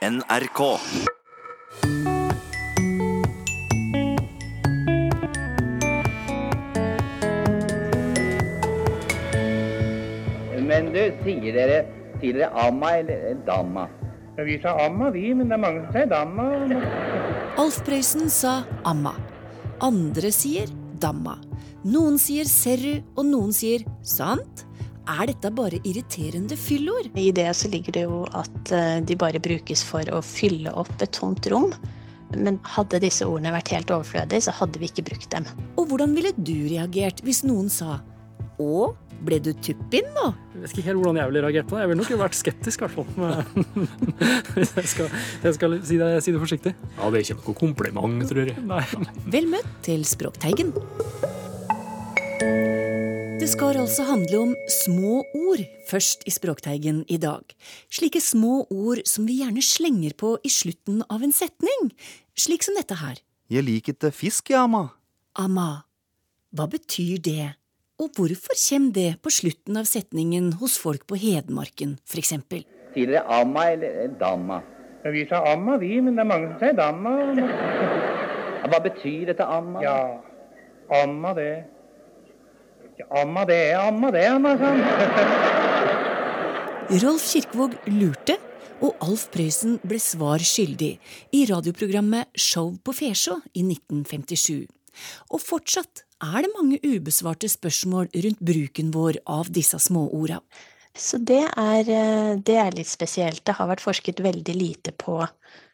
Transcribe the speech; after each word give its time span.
NRK. 0.00 0.60
Men 10.56 10.88
du, 10.94 11.02
sier 11.20 11.52
dere, 11.52 11.82
sier 12.16 12.38
dere 12.38 12.48
amma 12.62 12.94
eller 13.02 13.36
damma? 13.44 13.84
Ja, 14.38 14.46
Vi 14.48 14.56
sa 14.62 14.72
amma, 14.86 15.10
vi, 15.12 15.34
men 15.36 15.52
det 15.52 15.58
er 15.58 15.62
mange 15.66 15.84
som 15.84 15.92
sier 15.98 16.08
damma. 16.08 16.48
Alf 17.60 17.82
Prøysen 17.84 18.32
sa 18.32 18.62
amma. 18.88 19.12
Andre 19.84 20.32
sier 20.32 20.72
damma. 20.96 21.36
Noen 21.84 22.16
sier 22.16 22.48
serru, 22.48 23.02
og 23.20 23.28
noen 23.28 23.52
sier 23.52 23.84
sant. 24.00 24.64
Er 25.08 25.26
dette 25.30 25.50
bare 25.54 25.80
irriterende 25.80 26.56
fyllord? 26.58 27.08
I 27.18 27.30
det 27.34 27.48
så 27.56 27.70
ligger 27.72 27.96
det 27.96 28.04
jo 28.04 28.20
at 28.36 28.72
eh, 28.74 28.98
de 29.04 29.16
bare 29.18 29.40
brukes 29.42 29.82
for 29.86 30.06
å 30.12 30.20
fylle 30.24 30.72
opp 30.76 30.92
et 31.00 31.12
tomt 31.16 31.48
rom. 31.50 31.72
Men 32.36 32.60
hadde 32.76 33.00
disse 33.02 33.26
ordene 33.26 33.54
vært 33.56 33.72
helt 33.74 33.90
overflødige, 33.90 34.44
så 34.46 34.54
hadde 34.60 34.78
vi 34.78 34.90
ikke 34.90 35.08
brukt 35.08 35.30
dem. 35.32 35.48
Og 35.80 35.88
hvordan 35.90 36.14
ville 36.14 36.32
du 36.36 36.68
reagert 36.70 37.24
hvis 37.26 37.42
noen 37.46 37.72
sa 37.72 37.98
å, 38.60 38.92
ble 39.24 39.40
du 39.42 39.50
tuppin 39.64 40.06
nå? 40.14 40.28
Jeg 40.54 40.62
vet 40.62 40.76
ikke 40.76 40.86
helt 40.86 41.00
hvordan 41.00 41.18
jeg 41.18 41.32
ville 41.32 41.42
reagert 41.44 41.68
på 41.68 41.76
det. 41.76 41.82
Jeg 41.82 41.90
ville 41.90 42.04
nok 42.04 42.22
vært 42.22 42.38
skeptisk, 42.38 42.80
i 42.80 42.86
hvert 42.86 42.96
fall. 42.96 43.08
Hvis 44.54 44.72
jeg 44.76 44.92
skal, 44.94 45.10
jeg 45.44 45.56
skal 45.58 45.76
si, 45.82 45.98
det, 46.00 46.10
si 46.24 46.34
det 46.36 46.40
forsiktig. 46.44 46.74
Ja, 46.96 47.10
det 47.10 47.20
er 47.20 47.26
ikke 47.26 47.40
noe 47.40 47.58
kompliment, 47.64 48.24
tror 48.30 48.44
jeg. 48.46 48.56
Nei. 48.70 48.84
Vel 49.32 49.50
møtt 49.52 49.72
til 49.86 50.06
Språkteigen. 50.08 50.72
Det 53.40 53.48
skal 53.48 53.78
altså 53.80 54.04
handle 54.04 54.38
om 54.38 54.50
små 54.68 55.22
ord 55.24 55.60
først 55.88 56.26
i 56.28 56.32
Språkteigen 56.34 56.98
i 57.08 57.16
dag. 57.16 57.40
Slike 57.88 58.20
små 58.20 58.66
ord 58.68 59.00
som 59.08 59.24
vi 59.24 59.38
gjerne 59.38 59.62
slenger 59.64 60.12
på 60.20 60.34
i 60.44 60.50
slutten 60.52 60.98
av 61.08 61.24
en 61.24 61.32
setning, 61.32 61.88
slik 62.36 62.66
som 62.66 62.76
dette 62.76 62.98
her. 63.00 63.22
Jeg 63.48 63.64
liker 63.64 63.96
ikke 63.96 64.10
fisk, 64.12 64.52
jeg, 64.52 64.60
amma. 64.60 64.90
Amma. 65.40 65.86
Hva 66.52 66.68
betyr 66.68 67.16
det, 67.24 67.48
og 67.96 68.12
hvorfor 68.12 68.60
kommer 68.60 68.92
det 69.00 69.08
på 69.24 69.32
slutten 69.32 69.80
av 69.80 69.88
setningen 69.88 70.52
hos 70.60 70.76
folk 70.76 71.08
på 71.08 71.16
Hedmarken, 71.24 71.96
for 72.04 72.20
eksempel? 72.20 72.68
Sier 72.92 73.08
dere 73.14 73.24
amma 73.40 73.70
eller 73.72 74.12
damma? 74.20 74.60
Ja, 75.00 75.16
Vi 75.16 75.24
sa 75.32 75.40
amma, 75.48 75.80
vi, 75.80 75.96
men 76.04 76.12
det 76.12 76.26
er 76.28 76.32
mange 76.36 76.52
som 76.52 76.60
sier 76.60 76.76
damma. 76.76 77.16
Hva 78.68 78.84
betyr 78.84 79.32
dette 79.32 79.48
amma? 79.48 79.80
Ja, 79.80 80.00
amma 81.00 81.32
det. 81.40 81.52
Ja, 83.00 83.06
amma 83.22 83.46
det 83.48 83.56
er 83.70 83.78
amma 83.80 84.10
det, 84.12 84.26
amma 84.28 84.50
sånn. 84.60 84.80
Rolf 87.00 87.24
Kirkevåg 87.30 87.76
lurte, 87.88 88.36
og 88.84 88.96
Alf 89.04 89.26
Prøysen 89.32 89.78
ble 89.84 90.00
svar 90.02 90.42
skyldig 90.44 90.90
i 91.36 91.40
radioprogrammet 91.48 92.28
Show 92.36 92.74
på 92.84 92.92
Fesjå 92.96 93.38
i 93.54 93.62
1957. 93.64 94.66
Og 95.32 95.40
fortsatt 95.40 96.04
er 96.20 96.44
det 96.44 96.52
mange 96.56 96.80
ubesvarte 96.84 97.48
spørsmål 97.48 98.10
rundt 98.24 98.42
bruken 98.50 98.92
vår 98.92 99.20
av 99.28 99.48
disse 99.54 99.80
småorda. 99.80 100.40
Så 100.96 101.20
det 101.24 101.44
er, 101.46 101.80
eh, 101.88 102.34
det 102.36 102.56
er 102.60 102.76
litt 102.76 102.90
spesielt. 102.90 103.44
Det 103.44 103.54
har 103.56 103.70
vært 103.70 103.84
forsket 103.84 104.20
veldig 104.20 104.56
lite 104.56 104.92
på 104.92 105.22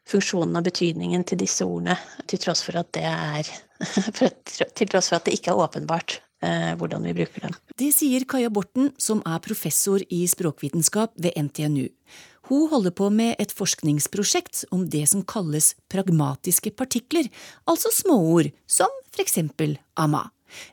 funksjonen 0.07 0.61
og 0.61 0.69
betydningen 0.69 1.25
til 1.27 1.41
disse 1.43 1.65
ordene, 1.67 1.97
til 2.27 2.39
tross 2.39 2.63
for 2.63 2.79
at 2.79 2.93
det 2.95 3.07
er 3.09 3.55
Til 4.77 4.89
tross 4.89 5.11
for 5.11 5.19
at 5.19 5.27
det 5.27 5.35
ikke 5.37 5.53
er 5.53 5.61
åpenbart 5.61 6.21
hvordan 6.79 7.05
vi 7.07 7.15
bruker 7.17 7.47
dem. 7.47 7.57
Det 7.79 7.91
sier 7.95 8.25
Kaja 8.29 8.51
Borten, 8.53 8.93
som 9.01 9.23
er 9.27 9.43
professor 9.45 10.03
i 10.13 10.23
språkvitenskap 10.31 11.13
ved 11.21 11.37
NTNU. 11.37 11.89
Hun 12.47 12.69
holder 12.71 12.93
på 12.95 13.09
med 13.11 13.35
et 13.43 13.51
forskningsprosjekt 13.53 14.65
om 14.75 14.85
det 14.91 15.05
som 15.11 15.25
kalles 15.27 15.73
pragmatiske 15.91 16.71
partikler, 16.79 17.27
altså 17.67 17.91
småord 17.95 18.53
som 18.71 18.93
for 19.11 19.25
eksempel 19.25 19.77
amma. 19.99 20.29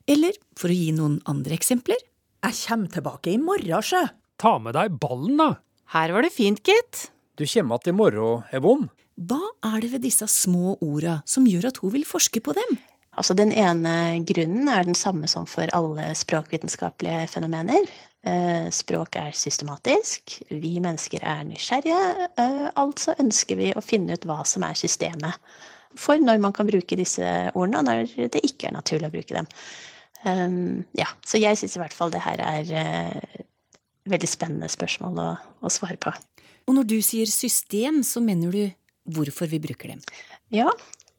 Eller, 0.06 0.38
for 0.60 0.70
å 0.70 0.78
gi 0.78 0.92
noen 0.94 1.20
andre 1.30 1.58
eksempler, 1.58 1.98
Jeg 2.44 2.58
kommer 2.68 2.90
tilbake 2.92 3.32
i 3.32 3.38
morgen, 3.40 3.80
sjø. 3.82 4.02
Ta 4.38 4.58
med 4.60 4.76
deg 4.76 4.98
ballen, 5.00 5.38
da. 5.40 5.46
Her 5.96 6.12
var 6.12 6.26
det 6.26 6.34
fint, 6.36 6.60
gitt. 6.60 7.06
Du 7.40 7.46
kommer 7.48 7.80
igjen 7.80 7.94
i 7.94 7.98
morgen, 7.98 8.44
Evon. 8.52 8.90
hva 9.16 9.40
er 9.64 9.80
det 9.82 9.92
ved 9.94 10.02
disse 10.04 10.28
små 10.28 10.76
orda 10.82 11.22
som 11.26 11.46
gjør 11.48 11.70
at 11.72 11.78
hun 11.80 11.94
vil 11.96 12.04
forske 12.04 12.42
på 12.44 12.52
dem? 12.58 12.78
Altså 13.18 13.36
Den 13.38 13.52
ene 13.52 14.24
grunnen 14.26 14.70
er 14.72 14.88
den 14.88 14.98
samme 14.98 15.28
som 15.30 15.46
for 15.50 15.70
alle 15.76 16.10
språkvitenskapelige 16.18 17.28
fenomener. 17.30 17.86
Eh, 18.26 18.70
Språk 18.72 19.18
er 19.20 19.36
systematisk, 19.36 20.38
vi 20.50 20.78
mennesker 20.80 21.26
er 21.28 21.44
nysgjerrige, 21.44 22.30
eh, 22.40 22.70
altså 22.80 23.18
ønsker 23.20 23.60
vi 23.60 23.74
å 23.76 23.84
finne 23.84 24.16
ut 24.16 24.26
hva 24.26 24.46
som 24.48 24.64
er 24.64 24.80
systemet 24.80 25.36
for 26.00 26.22
når 26.22 26.42
man 26.42 26.54
kan 26.56 26.68
bruke 26.68 26.98
disse 26.98 27.24
ordene, 27.54 27.80
og 27.82 27.88
når 27.88 28.30
det 28.34 28.44
ikke 28.46 28.70
er 28.70 28.78
naturlig 28.78 29.10
å 29.10 29.14
bruke 29.14 29.38
dem. 29.38 29.50
Um, 30.24 30.86
Ja, 30.96 31.10
Så 31.26 31.38
jeg 31.42 31.58
syns 31.60 31.76
i 31.76 31.82
hvert 31.82 31.94
fall 31.94 32.14
det 32.14 32.24
her 32.24 32.40
er 32.40 32.72
eh, 32.80 33.42
veldig 34.10 34.30
spennende 34.30 34.70
spørsmål 34.72 35.20
å, 35.20 35.30
å 35.62 35.72
svare 35.72 36.00
på. 36.00 36.14
Og 36.68 36.78
når 36.78 36.88
du 36.88 36.98
sier 37.04 37.28
system, 37.28 38.02
så 38.08 38.24
mener 38.24 38.52
du 38.52 38.64
hvorfor 39.04 39.50
vi 39.52 39.60
bruker 39.60 39.92
dem. 39.92 40.04
Ja, 40.54 40.72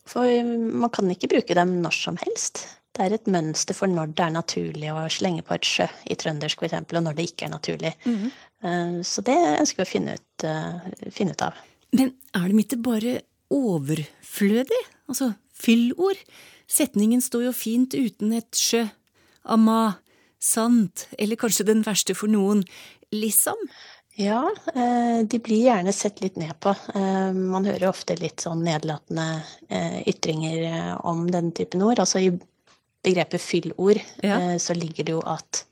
for 0.07 0.29
man 0.45 0.91
kan 0.93 1.11
ikke 1.11 1.31
bruke 1.33 1.55
dem 1.57 1.79
når 1.83 1.95
som 1.97 2.17
helst. 2.21 2.67
Det 2.95 3.03
er 3.09 3.15
et 3.17 3.27
mønster 3.27 3.75
for 3.75 3.91
når 3.91 4.13
det 4.15 4.23
er 4.27 4.35
naturlig 4.37 4.91
å 4.93 5.07
slenge 5.11 5.43
på 5.43 5.57
et 5.57 5.67
sjø 5.67 5.87
i 6.11 6.15
trøndersk 6.15 6.61
f.eks., 6.63 6.77
og 6.95 7.03
når 7.03 7.17
det 7.19 7.25
ikke 7.31 7.49
er 7.49 7.55
naturlig. 7.57 7.95
Eh, 8.07 9.01
Så 9.03 9.25
det 9.27 9.35
ønsker 9.61 9.83
vi 9.83 9.87
å 9.87 9.91
finne 9.91 10.15
ut, 10.15 10.45
eh, 10.47 11.11
finne 11.11 11.35
ut 11.35 11.43
av. 11.43 11.55
Men 11.93 12.13
er 12.35 12.49
de 12.49 12.63
ikke 12.63 12.83
bare 12.83 13.17
overflødig? 13.51 14.83
Altså 15.09 15.33
fyllord? 15.55 16.21
Setningen 16.71 17.21
står 17.23 17.49
jo 17.49 17.53
fint 17.57 17.95
uten 17.95 18.33
et 18.39 18.57
sjø, 18.57 18.87
amma, 19.45 19.99
sant, 20.41 21.07
eller 21.19 21.37
kanskje 21.41 21.67
den 21.69 21.83
verste 21.85 22.15
for 22.17 22.31
noen, 22.33 22.63
liksom? 23.15 23.59
Ja, 24.17 24.45
eh, 24.75 25.21
de 25.27 25.39
blir 25.43 25.65
gjerne 25.65 25.93
sett 25.93 26.21
litt 26.23 26.37
ned 26.39 26.55
på. 26.63 26.71
Eh, 26.95 27.33
Man 27.35 27.65
hører 27.67 27.89
ofte 27.91 28.15
litt 28.21 28.45
sånn 28.45 28.63
nedlatende 28.63 29.43
eh, 29.69 30.01
ytringer 30.07 30.99
om 31.03 31.25
denne 31.31 31.51
typen 31.57 31.83
ord. 31.83 31.99
Altså 31.99 32.23
i 32.23 32.29
begrepet 33.05 33.43
fyllord 33.43 33.99
Ja. 34.23 34.39
så 34.59 34.75
ligger 34.79 35.05
det 35.05 35.13
jo 35.17 35.23
at 35.27 35.65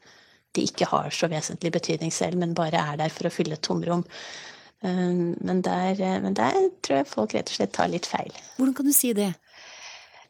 de 0.52 0.66
ikke 0.69 0.84
har 0.91 1.06
så 1.14 1.31
vesentlig 1.32 1.70
betydning 1.72 2.10
selv, 2.12 2.36
men 2.42 2.52
bare 2.54 2.76
er 2.82 2.98
der 3.00 3.08
for 3.14 3.28
å 3.31 3.32
fylle 3.32 3.54
et 3.56 3.62
tomrom. 3.64 4.02
Men 4.82 5.62
der, 5.62 5.94
men 6.20 6.34
der 6.34 6.58
tror 6.82 6.98
jeg 6.98 7.06
folk 7.08 7.32
rett 7.32 7.48
og 7.48 7.54
slett 7.56 7.72
tar 7.72 7.88
litt 7.88 8.04
feil. 8.10 8.34
Hvordan 8.58 8.75
kan 8.76 8.84
du 8.91 8.92
si 8.92 9.12
det? 9.16 9.31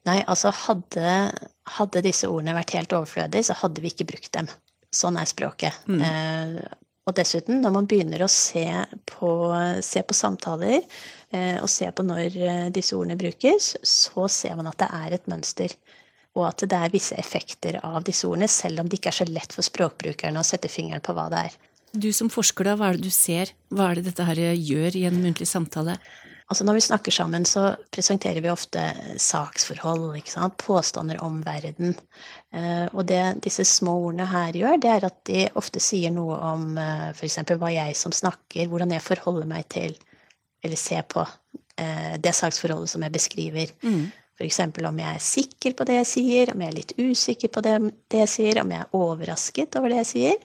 Nei, 0.07 0.21
altså 0.29 0.53
hadde, 0.55 1.33
hadde 1.79 2.03
disse 2.05 2.29
ordene 2.31 2.55
vært 2.55 2.75
helt 2.77 2.93
overflødige, 2.95 3.49
så 3.49 3.57
hadde 3.65 3.83
vi 3.83 3.91
ikke 3.91 4.07
brukt 4.13 4.31
dem. 4.37 4.51
Sånn 4.95 5.17
er 5.19 5.27
språket. 5.31 5.73
Eh, 5.89 6.61
og 7.03 7.17
dessuten, 7.19 7.59
når 7.63 7.75
man 7.75 7.89
begynner 7.91 8.23
å 8.23 8.31
se 8.31 8.67
på, 9.11 9.31
se 9.83 10.05
på 10.07 10.15
samtaler, 10.15 10.85
eh, 11.35 11.59
og 11.59 11.67
se 11.71 11.89
på 11.91 12.05
når 12.07 12.37
eh, 12.39 12.69
disse 12.75 12.95
ordene 12.95 13.19
brukes, 13.19 13.73
så 13.83 14.29
ser 14.31 14.55
man 14.59 14.71
at 14.71 14.79
det 14.83 14.89
er 15.01 15.17
et 15.17 15.27
mønster. 15.31 15.75
Og 16.39 16.47
at 16.49 16.63
det 16.65 16.79
er 16.79 16.95
visse 16.95 17.19
effekter 17.19 17.81
av 17.85 18.07
disse 18.07 18.29
ordene, 18.29 18.49
selv 18.49 18.81
om 18.81 18.89
det 18.89 19.01
ikke 19.01 19.11
er 19.11 19.19
så 19.19 19.29
lett 19.29 19.53
for 19.53 19.67
språkbrukerne 19.67 20.41
å 20.41 20.47
sette 20.47 20.71
fingeren 20.73 21.03
på 21.05 21.15
hva 21.17 21.27
det 21.33 21.47
er. 21.49 21.59
Du 21.93 22.09
som 22.17 22.31
forsker, 22.33 22.71
da, 22.71 22.79
hva 22.79 22.93
er 22.93 23.01
det 23.01 23.11
du 23.11 23.13
ser? 23.13 23.51
Hva 23.75 23.91
er 23.91 23.99
det 23.99 24.07
dette 24.13 24.25
her 24.25 24.39
gjør 24.55 24.97
i 24.97 25.05
en 25.11 25.19
muntlig 25.27 25.51
samtale? 25.51 25.99
Altså 26.51 26.65
Når 26.65 26.75
vi 26.75 26.85
snakker 26.85 27.15
sammen, 27.15 27.45
så 27.49 27.77
presenterer 27.95 28.43
vi 28.45 28.51
ofte 28.51 28.83
saksforhold, 29.21 30.17
ikke 30.19 30.35
sant? 30.35 30.57
påstander 30.61 31.21
om 31.25 31.41
verden. 31.47 31.95
Eh, 32.53 32.87
og 32.93 33.07
det 33.09 33.23
disse 33.45 33.65
små 33.69 33.95
ordene 34.09 34.27
her 34.29 34.59
gjør, 34.59 34.81
det 34.83 34.91
er 34.91 35.07
at 35.09 35.21
de 35.29 35.47
ofte 35.59 35.81
sier 35.81 36.13
noe 36.15 36.37
om 36.53 36.67
eh, 36.81 37.09
f.eks. 37.15 37.39
hva 37.55 37.71
jeg 37.73 37.97
som 37.97 38.13
snakker, 38.13 38.69
hvordan 38.69 38.93
jeg 38.97 39.07
forholder 39.07 39.49
meg 39.49 39.69
til, 39.73 39.97
eller 40.63 40.81
ser 40.81 41.07
på, 41.09 41.25
eh, 41.79 42.19
det 42.23 42.35
saksforholdet 42.37 42.91
som 42.91 43.07
jeg 43.07 43.17
beskriver. 43.17 43.73
F.eks. 44.39 44.61
om 44.89 45.03
jeg 45.05 45.15
er 45.15 45.25
sikker 45.25 45.75
på 45.79 45.87
det 45.89 45.99
jeg 46.03 46.11
sier, 46.13 46.53
om 46.53 46.63
jeg 46.63 46.73
er 46.73 46.79
litt 46.79 46.95
usikker 46.99 47.51
på 47.53 47.65
det, 47.65 47.79
det 48.11 48.25
jeg 48.25 48.33
sier, 48.37 48.63
om 48.63 48.71
jeg 48.73 48.85
er 48.85 48.97
overrasket 48.97 49.77
over 49.79 49.93
det 49.93 50.03
jeg 50.03 50.13
sier. 50.13 50.39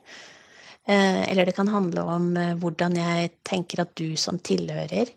Eh, 0.88 1.32
Eller 1.32 1.46
det 1.46 1.56
kan 1.56 1.68
handle 1.68 2.02
om 2.02 2.38
eh, 2.38 2.54
hvordan 2.56 2.96
jeg 2.96 3.32
tenker 3.44 3.82
at 3.84 3.96
du 4.00 4.16
som 4.16 4.40
tilhører 4.40 5.10
eh, 5.10 5.16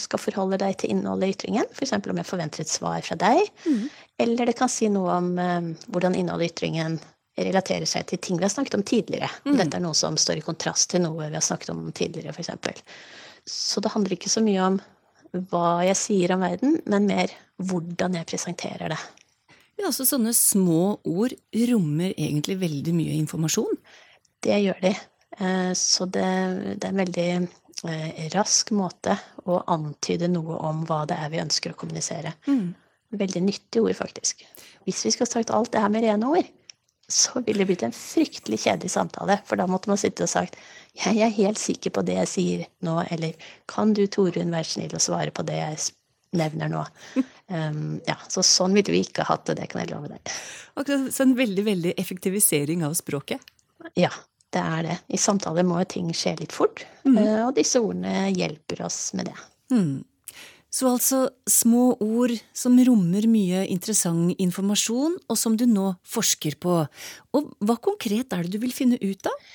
skal 0.00 0.18
forholde 0.22 0.58
deg 0.58 0.76
til 0.80 0.90
innholdet 0.94 1.28
i 1.28 1.34
ytringen. 1.36 1.68
F.eks. 1.72 1.92
om 1.98 2.18
jeg 2.18 2.26
forventer 2.28 2.64
et 2.64 2.72
svar 2.72 3.00
fra 3.06 3.16
deg. 3.20 3.40
Eller 4.20 4.50
det 4.50 4.56
kan 4.58 4.68
si 4.68 4.88
noe 4.92 5.16
om 5.20 5.30
eh, 5.38 5.70
hvordan 5.88 6.16
innholdet 6.18 6.48
i 6.48 6.52
ytringen 6.52 6.98
relaterer 7.40 7.86
seg 7.88 8.04
til 8.10 8.18
ting 8.20 8.36
vi 8.36 8.44
har 8.44 8.52
snakket 8.52 8.74
om 8.76 8.82
tidligere. 8.84 9.30
Om 9.46 9.54
dette 9.56 9.78
er 9.78 9.84
noe 9.84 9.96
som 9.96 10.16
står 10.20 10.40
i 10.40 10.44
kontrast 10.44 10.90
til 10.92 11.04
noe 11.06 11.28
vi 11.30 11.38
har 11.38 11.44
snakket 11.46 11.70
om 11.72 11.86
tidligere, 11.96 12.34
f.eks. 12.34 12.82
Så 13.48 13.80
det 13.80 13.92
handler 13.94 14.18
ikke 14.18 14.32
så 14.32 14.42
mye 14.44 14.60
om 14.66 14.80
hva 15.52 15.84
jeg 15.86 15.96
sier 15.96 16.34
om 16.34 16.42
verden, 16.42 16.80
men 16.90 17.06
mer 17.06 17.32
hvordan 17.62 18.18
jeg 18.18 18.26
presenterer 18.28 18.92
det. 18.92 18.98
Ja, 19.78 19.86
altså 19.88 20.04
Sånne 20.04 20.34
små 20.36 20.98
ord 21.08 21.32
rommer 21.70 22.12
egentlig 22.16 22.58
veldig 22.60 22.92
mye 22.98 23.14
informasjon. 23.22 23.78
Det 24.44 24.58
gjør 24.60 24.82
de. 24.82 24.92
Eh, 25.38 25.70
Så 25.78 26.04
det, 26.10 26.26
det 26.76 26.84
er 26.84 26.92
en 26.92 27.00
veldig 27.04 27.28
eh, 27.38 27.46
rask 28.34 28.70
måte 28.76 29.16
å 29.48 29.62
antyde 29.72 30.28
noe 30.28 30.58
om 30.68 30.84
hva 30.88 31.02
det 31.08 31.16
er 31.16 31.30
vi 31.32 31.40
ønsker 31.40 31.72
å 31.72 31.78
kommunisere. 31.80 32.34
Veldig 33.10 33.42
nyttig 33.42 33.82
ord, 33.82 33.96
faktisk. 33.98 34.44
Hvis 34.86 35.04
vi 35.06 35.12
skulle 35.14 35.30
sagt 35.30 35.52
alt 35.54 35.72
det 35.72 35.82
her 35.82 35.92
med 35.92 36.04
rene 36.04 36.28
ord, 36.28 36.50
så 37.10 37.40
ville 37.42 37.64
det 37.64 37.70
blitt 37.72 37.82
en 37.86 37.94
fryktelig 37.94 38.60
kjedelig 38.64 38.92
samtale. 38.94 39.40
For 39.48 39.58
da 39.58 39.66
måtte 39.70 39.90
man 39.90 39.98
sitte 40.00 40.26
og 40.26 40.32
sagt 40.32 40.58
jeg 40.98 41.18
er 41.22 41.32
helt 41.34 41.58
sikker 41.58 41.94
på 41.94 42.04
det 42.06 42.16
jeg 42.20 42.30
sier 42.30 42.62
nå, 42.86 43.00
eller 43.10 43.50
kan 43.70 43.94
du 43.96 44.04
Torunn 44.10 44.54
være 44.54 44.68
snill 44.68 44.94
og 44.94 45.02
svare 45.02 45.34
på 45.34 45.44
det 45.46 45.58
jeg 45.58 45.90
nevner 46.38 46.72
nå? 46.72 46.86
Um, 47.50 47.96
ja, 48.06 48.14
Så 48.30 48.44
sånn 48.46 48.76
ville 48.76 48.92
vi 48.94 49.00
ikke 49.02 49.24
hatt 49.26 49.48
det, 49.48 49.56
det 49.58 49.64
kan 49.72 49.80
jeg 49.80 49.88
love 49.90 50.06
deg. 50.06 50.30
Akkurat 50.78 51.08
så 51.10 51.24
en 51.24 51.32
veldig, 51.34 51.64
veldig 51.66 51.94
effektivisering 51.98 52.84
av 52.86 52.94
språket. 52.94 53.42
Ja, 53.98 54.12
det 54.54 54.62
er 54.62 54.86
det. 54.86 54.98
I 55.14 55.20
samtaler 55.20 55.66
må 55.66 55.80
ting 55.88 56.10
skje 56.16 56.36
litt 56.40 56.54
fort, 56.54 56.84
mm. 57.06 57.18
og 57.46 57.54
disse 57.58 57.80
ordene 57.82 58.30
hjelper 58.34 58.84
oss 58.86 59.12
med 59.18 59.30
det. 59.30 59.36
Så 60.70 60.86
altså 60.86 61.24
små 61.50 61.96
ord 61.98 62.36
som 62.54 62.78
rommer 62.86 63.26
mye 63.30 63.64
interessant 63.72 64.38
informasjon, 64.38 65.16
og 65.26 65.38
som 65.38 65.56
du 65.58 65.66
nå 65.66 65.88
forsker 66.06 66.54
på. 66.62 66.76
Og 67.34 67.50
hva 67.58 67.76
konkret 67.82 68.30
er 68.36 68.46
det 68.46 68.54
du 68.54 68.62
vil 68.62 68.74
finne 68.74 69.00
ut 69.02 69.26
av? 69.26 69.50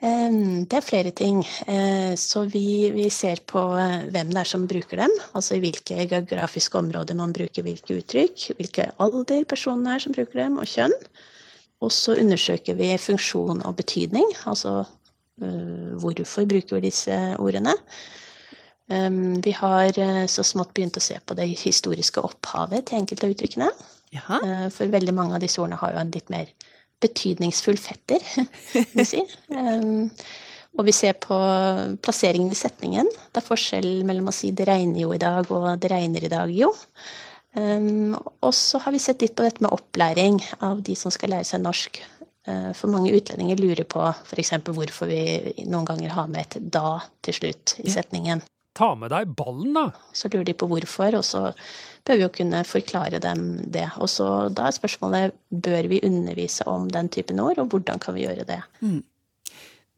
Det 0.00 0.76
er 0.76 0.84
flere 0.84 1.10
ting. 1.16 1.40
Eh, 1.66 2.14
Så 2.16 2.44
vi, 2.52 2.90
vi 2.92 3.08
ser 3.10 3.40
på 3.48 3.60
eh, 3.80 4.08
hvem 4.12 4.32
det 4.32 4.42
er 4.42 4.48
som 4.48 4.66
bruker 4.68 5.00
dem, 5.00 5.12
altså 5.32 5.56
i 5.56 5.62
hvilke 5.64 6.04
geografiske 6.04 6.78
områder 6.78 7.16
man 7.16 7.32
bruker 7.32 7.64
hvilke 7.64 7.96
uttrykk, 7.96 8.50
hvilke 8.58 8.90
alder 9.00 9.44
personen 9.48 9.88
er 9.88 9.98
som 9.98 10.12
bruker 10.12 10.44
dem, 10.44 10.58
og 10.60 10.68
kjønn. 10.68 10.92
Og 11.84 11.92
så 11.92 12.16
undersøker 12.16 12.76
vi 12.78 12.94
funksjon 13.00 13.60
og 13.68 13.76
betydning, 13.76 14.28
altså 14.48 14.78
eh, 15.42 15.92
hvorfor 16.00 16.46
bruker 16.48 16.78
vi 16.78 16.86
disse 16.88 17.16
ordene. 17.38 17.74
Em, 18.88 19.42
Vi 19.44 19.52
har 19.52 19.98
eh, 19.98 20.24
så 20.30 20.44
smått 20.46 20.72
begynt 20.74 20.96
å 20.96 21.04
se 21.04 21.18
på 21.20 21.36
det 21.36 21.48
historiske 21.60 22.22
opphavet 22.24 22.86
til 22.88 23.02
enkelte 23.02 23.26
av 23.26 23.34
uttrykkene. 23.34 23.70
Jaha, 24.14 24.40
Eh, 24.46 24.68
For 24.70 24.86
veldig 24.86 25.14
mange 25.14 25.34
av 25.36 25.42
disse 25.44 25.60
ordene 25.60 25.80
har 25.80 25.92
jo 25.92 26.00
en 26.00 26.14
litt 26.14 26.30
mer 26.30 26.46
betydningsfull 27.02 27.76
fetter, 27.76 28.22
vil 28.72 28.86
jeg 29.02 29.06
si. 29.10 29.22
Um, 29.52 30.08
og 30.78 30.86
vi 30.88 30.92
ser 30.96 31.12
på 31.20 31.36
plasseringen 32.00 32.52
i 32.52 32.56
setningen. 32.56 33.08
Det 33.32 33.42
er 33.42 33.48
forskjell 33.48 34.04
mellom 34.08 34.30
å 34.30 34.34
si 34.34 34.50
'det 34.50 34.68
regner 34.68 35.00
jo 35.02 35.12
i 35.12 35.20
dag' 35.20 35.50
og 35.50 35.78
'det 35.80 35.90
regner 35.92 36.24
i 36.24 36.32
dag 36.32 36.48
jo'. 36.48 36.72
Um, 37.56 38.12
og 38.44 38.52
så 38.54 38.78
har 38.84 38.92
vi 38.92 39.00
sett 39.00 39.22
litt 39.24 39.36
på 39.36 39.46
dette 39.46 39.64
med 39.64 39.72
opplæring 39.72 40.42
av 40.60 40.82
de 40.84 40.96
som 40.98 41.12
skal 41.14 41.32
lære 41.32 41.48
seg 41.48 41.62
norsk. 41.64 42.02
Eh, 42.46 42.72
For 42.76 42.92
mange 42.92 43.14
utlendinger 43.16 43.58
lurer 43.58 43.86
på 43.88 44.02
f.eks. 44.06 44.52
hvorfor 44.66 45.08
vi 45.10 45.22
noen 45.64 45.88
ganger 45.88 46.12
har 46.14 46.28
med 46.28 46.44
et 46.44 46.70
'da' 46.70 47.00
til 47.22 47.34
slutt 47.34 47.74
i 47.82 47.90
setningen. 47.90 48.42
Ta 48.76 48.94
med 48.94 49.10
deg 49.10 49.32
ballen, 49.34 49.72
da! 49.72 49.90
Så 50.12 50.28
lurer 50.28 50.44
de 50.44 50.54
på 50.54 50.68
hvorfor, 50.68 51.16
og 51.16 51.24
så 51.24 51.54
bør 52.04 52.18
vi 52.18 52.22
jo 52.26 52.28
kunne 52.28 52.62
forklare 52.64 53.18
dem 53.18 53.70
det. 53.72 53.88
Og 53.96 54.08
så 54.12 54.52
da 54.52 54.68
er 54.68 54.76
spørsmålet 54.76 55.32
bør 55.50 55.88
vi 55.88 56.04
undervise 56.04 56.66
om 56.68 56.90
den 56.92 57.08
typen 57.08 57.40
ord, 57.40 57.58
og 57.58 57.72
hvordan 57.72 57.98
kan 57.98 58.14
vi 58.14 58.26
gjøre 58.26 58.44
det? 58.44 58.60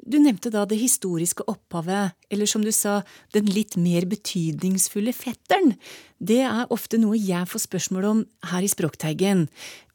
Du 0.06 0.18
nevnte 0.22 0.50
da 0.54 0.64
det 0.68 0.78
historiske 0.80 1.44
opphavet, 1.50 2.14
eller 2.30 2.48
som 2.48 2.64
du 2.64 2.70
sa, 2.74 3.02
den 3.34 3.48
litt 3.50 3.76
mer 3.80 4.06
betydningsfulle 4.08 5.12
fetteren. 5.16 5.74
Det 6.18 6.40
er 6.46 6.70
ofte 6.74 7.00
noe 7.00 7.18
jeg 7.18 7.48
får 7.50 7.66
spørsmål 7.66 8.08
om 8.08 8.20
her 8.52 8.64
i 8.64 8.70
Språkteigen. 8.70 9.46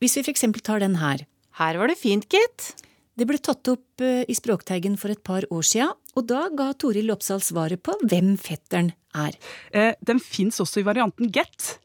Hvis 0.04 0.18
vi 0.18 0.26
for 0.26 0.34
eksempel 0.34 0.64
tar 0.66 0.84
den 0.84 1.00
her. 1.02 1.26
Her 1.60 1.80
var 1.80 1.90
det 1.90 2.00
fint, 2.02 2.28
gitt. 2.30 2.74
Det 3.14 3.28
ble 3.30 3.38
tatt 3.38 3.70
opp 3.70 4.02
eh, 4.02 4.24
i 4.26 4.36
Språkteigen 4.38 4.98
for 4.98 5.14
et 5.14 5.22
par 5.26 5.46
år 5.54 5.66
sia, 5.70 5.92
og 6.18 6.28
da 6.30 6.48
ga 6.54 6.72
Toril 6.74 7.14
Oppsal 7.14 7.44
svaret 7.46 7.84
på 7.86 7.94
hvem 8.02 8.34
fetteren 8.42 8.92
er. 9.14 9.38
Eh, 9.70 9.94
den 10.02 10.22
fins 10.22 10.58
også 10.64 10.82
i 10.82 10.88
varianten 10.88 11.30
get. 11.34 11.76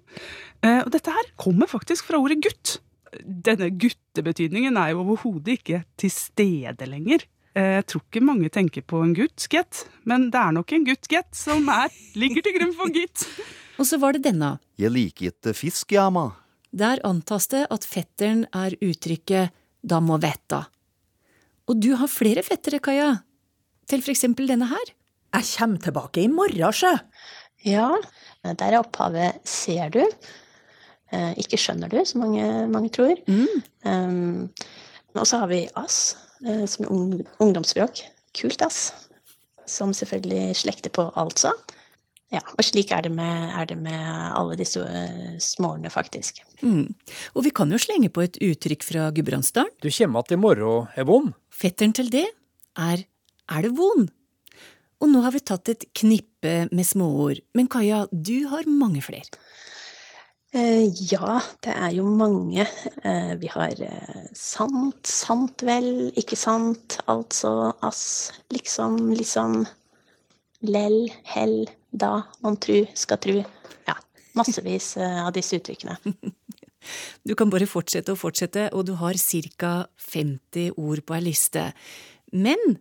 Eh, 0.64 0.80
og 0.80 0.92
dette 0.94 1.12
her 1.12 1.32
kommer 1.40 1.68
faktisk 1.70 2.08
fra 2.08 2.20
ordet 2.20 2.40
gutt. 2.44 2.78
Denne 3.24 3.70
guttebetydningen 3.72 4.76
er 4.80 4.92
jo 4.92 5.04
overhodet 5.04 5.60
ikke 5.60 5.82
til 6.00 6.12
stede 6.12 6.88
lenger. 6.88 7.24
Eh, 7.58 7.74
jeg 7.78 7.86
tror 7.90 8.04
ikke 8.04 8.22
mange 8.22 8.50
tenker 8.54 8.84
på 8.86 9.00
en 9.02 9.14
gutt, 9.16 9.46
get, 9.50 9.84
men 10.06 10.28
det 10.32 10.40
er 10.40 10.54
nok 10.54 10.74
en 10.76 10.84
gutt, 10.86 11.08
get, 11.10 11.28
som 11.34 11.66
er, 11.72 11.94
ligger 12.18 12.44
til 12.44 12.54
grunn 12.58 12.74
for 12.78 12.94
gitt. 12.94 13.24
Og 13.78 13.88
så 13.88 13.98
var 14.02 14.14
det 14.14 14.26
denne. 14.26 14.56
Jeg 14.78 14.94
liker 14.94 15.32
ikke 15.32 15.54
fisk, 15.56 15.94
jeg, 15.94 16.02
amma. 16.04 16.30
Der 16.70 17.00
antas 17.06 17.48
det 17.50 17.64
at 17.72 17.86
fetteren 17.88 18.44
er 18.54 18.76
uttrykket 18.84 19.54
da 19.88 20.00
må 20.04 20.18
vetta. 20.22 20.66
Og 21.68 21.80
du 21.80 21.92
har 22.00 22.10
flere 22.10 22.44
fettere, 22.46 22.80
Kaja. 22.82 23.10
Til 23.88 24.02
for 24.04 24.12
eksempel 24.12 24.50
denne 24.50 24.68
her. 24.68 24.94
Jeg 25.36 25.48
kommer 25.54 25.82
tilbake 25.84 26.22
i 26.24 26.30
morgen, 26.32 26.74
sjø. 26.74 26.94
Ja, 27.66 27.90
der 28.44 28.72
er 28.72 28.78
opphavet 28.78 29.40
'ser 29.44 29.90
du'. 29.90 30.14
Eh, 31.12 31.32
ikke 31.36 31.58
'skjønner 31.58 31.88
du', 31.88 32.04
som 32.04 32.20
mange, 32.20 32.68
mange 32.68 32.90
tror. 32.90 33.16
Um, 33.84 34.50
og 35.14 35.26
så 35.26 35.38
har 35.38 35.48
vi 35.48 35.68
'ass', 35.76 36.14
eh, 36.14 36.27
som 36.40 36.84
er 36.86 37.24
ungdomsspråk. 37.42 38.04
Kult, 38.38 38.62
ass. 38.62 38.92
Som 39.68 39.92
selvfølgelig 39.96 40.56
slekter 40.56 40.90
på 40.90 41.10
'altså'. 41.12 41.52
Ja, 42.28 42.42
og 42.44 42.60
slik 42.64 42.90
er 42.92 43.06
det 43.06 43.12
med, 43.12 43.52
er 43.56 43.64
det 43.64 43.78
med 43.80 44.00
alle 44.36 44.56
disse 44.60 44.82
smårene, 45.40 45.88
faktisk. 45.88 46.42
Mm. 46.60 46.92
Og 47.34 47.44
vi 47.44 47.50
kan 47.56 47.72
jo 47.72 47.78
slenge 47.80 48.10
på 48.12 48.20
et 48.20 48.36
uttrykk 48.36 48.84
fra 48.84 49.10
Gudbrandsdalen. 49.10 49.72
Du 49.80 49.90
kommer 49.90 50.20
att 50.20 50.32
i 50.32 50.36
morgen, 50.36 50.88
er 50.94 51.04
vond. 51.04 51.32
Fetteren 51.50 51.94
til 51.94 52.10
det 52.10 52.26
er 52.76 53.04
er 53.48 53.62
det 53.62 53.72
von? 53.76 54.08
Og 55.00 55.08
nå 55.08 55.22
har 55.24 55.32
vi 55.32 55.40
tatt 55.40 55.70
et 55.72 55.84
knippe 55.96 56.68
med 56.74 56.86
småord, 56.86 57.40
men 57.54 57.68
Kaja, 57.70 58.06
du 58.12 58.48
har 58.50 58.68
mange 58.68 59.00
flere. 59.00 59.24
Eh, 60.56 60.88
ja, 61.12 61.40
det 61.60 61.74
er 61.76 61.92
jo 61.98 62.06
mange. 62.08 62.64
Eh, 63.04 63.34
vi 63.36 63.50
har 63.52 63.82
eh, 63.84 64.28
sant, 64.32 65.04
sant 65.04 65.64
vel, 65.66 66.08
ikke 66.16 66.38
sant, 66.40 66.96
altså, 67.04 67.74
ass, 67.84 68.32
liksom, 68.54 68.96
liksom, 69.12 69.60
lell, 70.64 71.02
hell, 71.34 71.60
da, 71.92 72.22
man 72.44 72.56
tru, 72.64 72.80
skal 72.96 73.20
tru. 73.20 73.42
Ja, 73.90 73.98
massevis 74.38 74.94
av 75.00 75.34
disse 75.36 75.60
uttrykkene. 75.60 75.98
Du 77.26 77.34
kan 77.36 77.50
bare 77.52 77.66
fortsette 77.68 78.14
og 78.14 78.20
fortsette, 78.20 78.68
og 78.72 78.86
du 78.86 78.94
har 78.96 79.18
ca. 79.60 79.72
50 80.00 80.78
ord 80.78 81.02
på 81.04 81.16
ei 81.18 81.24
liste. 81.26 81.64
Men 82.32 82.78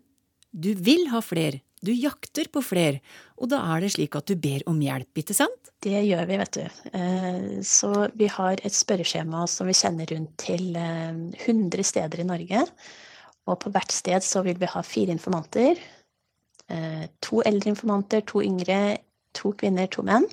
du 0.54 0.69
vil 0.80 1.10
ha 1.12 1.19
fler, 1.19 1.58
du 1.84 1.92
jakter 1.92 2.48
på 2.54 2.62
fler, 2.64 3.02
og 3.36 3.50
da 3.52 3.60
er 3.74 3.84
det 3.84 3.90
slik 3.98 4.16
at 4.16 4.30
du 4.30 4.38
ber 4.40 4.64
om 4.69 4.80
hjelp, 4.80 5.12
ikke 5.18 5.36
sant? 5.36 5.67
Det 5.84 6.00
gjør 6.08 6.26
vi, 6.26 6.38
vet 6.42 6.57
du. 6.57 6.64
Eh, 6.98 7.62
Så 7.62 7.92
vi 8.18 8.28
har 8.34 8.57
et 8.66 8.74
spørreskjema 8.74 9.44
som 9.48 9.68
vi 9.69 9.76
sender 9.78 10.10
rundt 10.10 10.34
til 10.42 10.76
eh, 10.76 11.19
100 11.46 11.84
steder 11.86 12.24
i 12.24 12.26
Norge. 12.28 12.64
Og 13.48 13.60
på 13.62 13.72
hvert 13.72 13.94
sted 13.94 14.26
så 14.26 14.42
vil 14.46 14.57
vi 14.60 14.69
ha 14.72 14.81
fire 14.84 15.14
informanter. 15.14 15.78
Eh, 16.69 17.06
To 17.22 17.44
eldre 17.46 17.69
informanter, 17.76 18.26
to 18.26 18.42
yngre, 18.42 18.98
to 19.38 19.54
kvinner, 19.54 19.88
to 19.94 20.02
menn. 20.07 20.26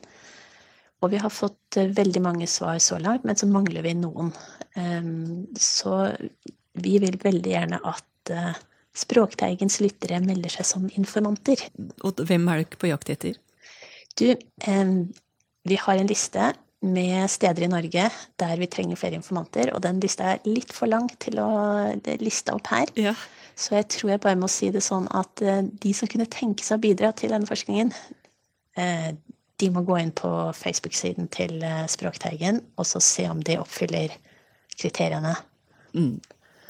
Og 1.04 1.12
vi 1.12 1.20
har 1.20 1.30
fått 1.30 1.76
eh, 1.76 1.92
veldig 1.92 2.22
mange 2.24 2.48
svar 2.48 2.80
så 2.80 2.96
langt, 2.98 3.24
men 3.28 3.36
så 3.36 3.46
mangler 3.50 3.84
vi 3.84 3.92
noen. 4.00 4.32
Eh, 4.80 5.12
Så 5.60 5.98
vi 6.74 6.96
vil 7.04 7.20
veldig 7.20 7.52
gjerne 7.52 7.82
at 7.84 8.32
eh, 8.32 8.54
Språkteigens 8.94 9.80
lyttere 9.82 10.20
melder 10.22 10.52
seg 10.54 10.66
som 10.68 10.84
informanter. 10.94 11.58
Og 12.06 12.20
hvem 12.28 12.44
er 12.52 12.60
du 12.62 12.76
på 12.78 12.86
jakt 12.92 13.08
etter? 13.10 13.34
Du, 14.14 14.28
vi 15.64 15.78
har 15.80 15.98
en 15.98 16.10
liste 16.10 16.52
med 16.84 17.30
steder 17.32 17.64
i 17.64 17.70
Norge 17.72 18.08
der 18.40 18.58
vi 18.60 18.68
trenger 18.68 18.98
flere 19.00 19.18
informanter, 19.18 19.72
og 19.74 19.82
den 19.84 20.00
lista 20.02 20.34
er 20.34 20.44
litt 20.48 20.72
for 20.76 20.90
lang 20.90 21.08
til 21.22 21.40
å 21.40 21.48
liste 22.20 22.54
opp 22.54 22.68
her. 22.72 22.92
Ja. 23.00 23.14
Så 23.56 23.76
jeg 23.78 23.88
tror 23.94 24.10
jeg 24.14 24.22
bare 24.24 24.38
må 24.38 24.50
si 24.50 24.70
det 24.74 24.82
sånn 24.84 25.06
at 25.14 25.40
eh, 25.44 25.62
de 25.62 25.94
som 25.94 26.10
kunne 26.10 26.26
tenke 26.30 26.66
seg 26.66 26.80
å 26.80 26.84
bidra 26.84 27.12
til 27.16 27.30
denne 27.32 27.48
forskningen, 27.48 27.92
eh, 28.82 29.10
de 29.62 29.70
må 29.70 29.84
gå 29.86 29.96
inn 30.02 30.10
på 30.16 30.30
Facebook-siden 30.58 31.30
til 31.32 31.62
eh, 31.62 31.84
Språkteigen 31.90 32.60
og 32.74 32.88
så 32.90 33.00
se 33.02 33.28
om 33.30 33.42
de 33.46 33.60
oppfyller 33.62 34.16
kriteriene. 34.74 35.36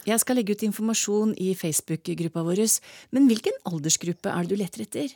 Jeg 0.04 0.20
skal 0.20 0.36
legge 0.36 0.52
ut 0.52 0.66
informasjon 0.66 1.32
i 1.40 1.54
Facebook-gruppa 1.56 2.44
vår, 2.44 2.60
men 3.16 3.30
hvilken 3.30 3.56
aldersgruppe 3.64 4.28
er 4.28 4.44
det 4.44 4.52
du 4.52 4.60
leter 4.60 4.84
etter? 4.84 5.14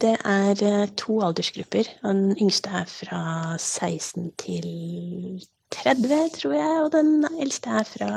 Det 0.00 0.14
er 0.24 0.62
eh, 0.64 0.90
to 0.96 1.20
aldersgrupper. 1.24 1.88
Den 2.02 2.32
yngste 2.40 2.72
er 2.82 2.88
fra 2.88 3.22
16 3.58 4.30
til 4.40 5.42
30, 5.72 6.30
tror 6.38 6.54
jeg, 6.56 6.78
og 6.84 6.92
den 6.94 7.26
eldste 7.40 7.74
er 7.80 7.88
fra 7.88 8.12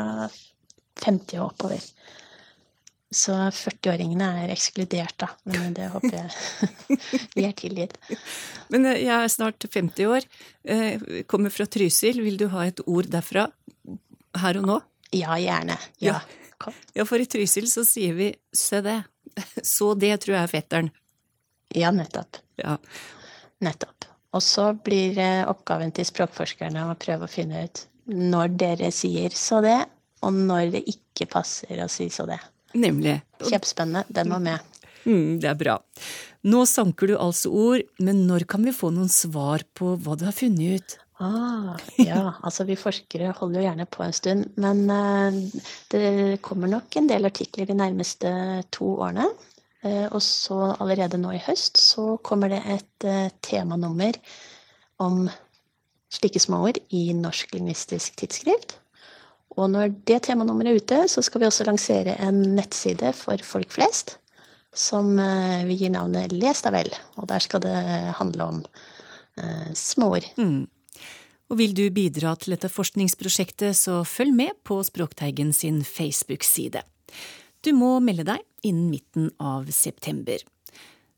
50 1.04 1.40
og 1.40 1.50
oppover. 1.50 1.84
Så 3.16 3.36
40-åringene 3.54 4.28
er 4.44 4.52
ekskludert, 4.56 5.16
da. 5.22 5.30
Men 5.48 5.76
det 5.78 5.88
håper 5.94 6.16
jeg 6.18 6.32
vi 7.36 7.46
er 7.48 7.54
tilgitt. 7.56 8.00
Men 8.74 8.90
eh, 8.90 9.04
jeg 9.06 9.16
er 9.16 9.32
snart 9.32 9.68
50 9.68 10.10
år, 10.12 10.28
eh, 10.64 11.24
kommer 11.30 11.54
fra 11.54 11.68
Trysil. 11.70 12.24
Vil 12.26 12.40
du 12.42 12.48
ha 12.56 12.66
et 12.68 12.82
ord 12.88 13.12
derfra 13.12 13.48
her 14.42 14.62
og 14.62 14.68
nå? 14.72 14.82
Ja, 15.16 15.38
gjerne. 15.40 15.78
Ja. 16.04 16.18
Ja. 16.18 16.72
Ja, 16.96 17.04
for 17.06 17.20
i 17.20 17.28
Trysil 17.30 17.68
så 17.70 17.84
sier 17.86 18.16
vi 18.16 18.34
'se 18.56 18.82
det'. 18.82 19.04
Så 19.76 19.94
det 20.00 20.22
tror 20.24 20.36
jeg 20.36 20.44
er 20.44 20.48
fetteren. 20.48 20.90
Ja, 21.76 21.92
nettopp. 21.96 22.40
Ja. 22.62 22.78
Nettopp. 23.66 24.08
Og 24.36 24.44
så 24.44 24.70
blir 24.86 25.18
eh, 25.22 25.44
oppgaven 25.48 25.94
til 25.96 26.08
språkforskerne 26.08 26.90
å 26.90 26.98
prøve 27.00 27.28
å 27.28 27.32
finne 27.32 27.66
ut 27.68 27.86
når 28.06 28.58
dere 28.60 28.92
sier 28.94 29.34
så 29.34 29.62
det, 29.66 29.80
og 30.26 30.36
når 30.36 30.76
det 30.76 30.84
ikke 30.92 31.28
passer 31.32 31.80
å 31.84 31.90
si 31.92 32.10
så 32.14 32.28
det. 32.30 32.40
Nemlig. 32.76 33.18
Kjempespennende. 33.42 34.04
Den 34.14 34.34
var 34.34 34.44
med. 34.44 34.76
Mm, 35.06 35.40
det 35.42 35.50
er 35.50 35.58
bra. 35.58 35.78
Nå 36.46 36.66
sanker 36.70 37.10
du 37.10 37.16
altså 37.18 37.52
ord, 37.54 37.86
men 38.04 38.26
når 38.30 38.46
kan 38.50 38.66
vi 38.66 38.76
få 38.76 38.92
noen 38.94 39.10
svar 39.12 39.64
på 39.78 39.96
hva 40.02 40.18
du 40.20 40.26
har 40.28 40.36
funnet 40.36 40.78
ut? 40.78 40.98
Ah, 41.24 41.78
ja, 42.02 42.34
altså 42.46 42.66
vi 42.68 42.76
forskere 42.78 43.32
holder 43.38 43.62
jo 43.62 43.68
gjerne 43.70 43.88
på 43.88 44.04
en 44.04 44.16
stund, 44.16 44.50
men 44.60 44.84
eh, 44.92 45.38
det 45.94 46.42
kommer 46.46 46.72
nok 46.72 47.00
en 47.00 47.08
del 47.10 47.30
artikler 47.30 47.70
de 47.70 47.78
nærmeste 47.78 48.32
to 48.76 48.98
årene. 48.98 49.30
Eh, 49.86 50.08
og 50.10 50.22
så 50.24 50.74
allerede 50.74 51.20
nå 51.22 51.36
i 51.36 51.44
høst 51.46 51.80
så 51.82 52.16
kommer 52.26 52.52
det 52.54 52.64
et 52.66 53.08
eh, 53.08 53.30
temanummer 53.46 54.18
om 55.04 55.28
slike 56.16 56.40
småord 56.42 56.80
i 56.96 57.10
Norsk 57.18 57.54
lingvistisk 57.56 58.18
tidsskrift. 58.20 58.78
Og 59.56 59.70
når 59.72 59.94
det 60.08 60.26
temanummeret 60.28 60.74
er 60.74 60.82
ute, 60.82 61.00
så 61.12 61.24
skal 61.24 61.42
vi 61.42 61.48
også 61.48 61.68
lansere 61.68 62.18
en 62.24 62.42
nettside 62.58 63.14
for 63.16 63.40
folk 63.46 63.72
flest. 63.72 64.18
Som 64.76 65.16
eh, 65.22 65.64
vi 65.68 65.78
gir 65.80 65.94
navnet 65.94 66.34
Les 66.36 66.64
deg 66.66 66.76
vel. 66.76 66.92
Og 67.22 67.30
der 67.32 67.44
skal 67.44 67.64
det 67.64 67.76
handle 68.20 68.50
om 68.52 68.64
eh, 69.40 69.70
småord. 69.78 70.28
Mm. 70.36 70.66
Og 71.46 71.60
vil 71.62 71.76
du 71.78 71.86
bidra 71.94 72.34
til 72.42 72.56
dette 72.56 72.72
forskningsprosjektet, 72.74 73.78
så 73.78 74.02
følg 74.08 74.34
med 74.36 74.58
på 74.66 74.82
Språkteigen 74.84 75.54
sin 75.54 75.84
Facebook-side. 75.86 76.82
Du 77.66 77.72
må 77.74 77.96
melde 77.98 78.28
deg 78.28 78.44
innen 78.62 78.92
midten 78.92 79.32
av 79.42 79.72
september. 79.74 80.38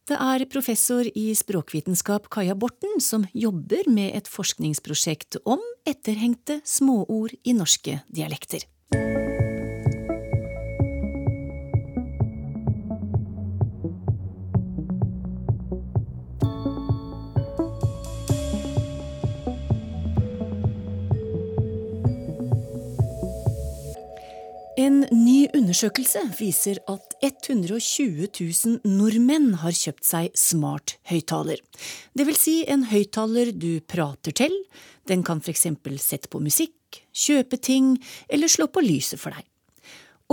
Det 0.08 0.16
er 0.16 0.46
professor 0.48 1.04
i 1.20 1.26
språkvitenskap 1.36 2.30
Kaja 2.32 2.56
Borten 2.56 3.02
som 3.04 3.26
jobber 3.36 3.90
med 3.92 4.16
et 4.16 4.32
forskningsprosjekt 4.32 5.42
om 5.44 5.60
etterhengte 5.84 6.62
småord 6.64 7.36
i 7.44 7.58
norske 7.58 8.00
dialekter. 8.08 8.64
Undersøkelse 25.78 26.22
viser 26.40 26.80
at 26.90 27.12
120 27.22 28.26
000 28.34 28.80
nordmenn 28.98 29.60
har 29.62 29.76
kjøpt 29.78 30.08
seg 30.08 30.32
smart-høyttaler. 30.34 31.60
Det 32.18 32.26
vil 32.26 32.40
si 32.40 32.56
en 32.66 32.88
høyttaler 32.90 33.52
du 33.54 33.78
prater 33.86 34.34
til, 34.34 34.56
den 35.06 35.22
kan 35.22 35.38
eksempel 35.46 36.00
sette 36.02 36.32
på 36.34 36.42
musikk, 36.42 36.74
kjøpe 37.14 37.62
ting 37.62 37.94
eller 38.28 38.50
slå 38.50 38.66
på 38.74 38.82
lyset 38.82 39.22
for 39.22 39.38
deg. 39.38 39.46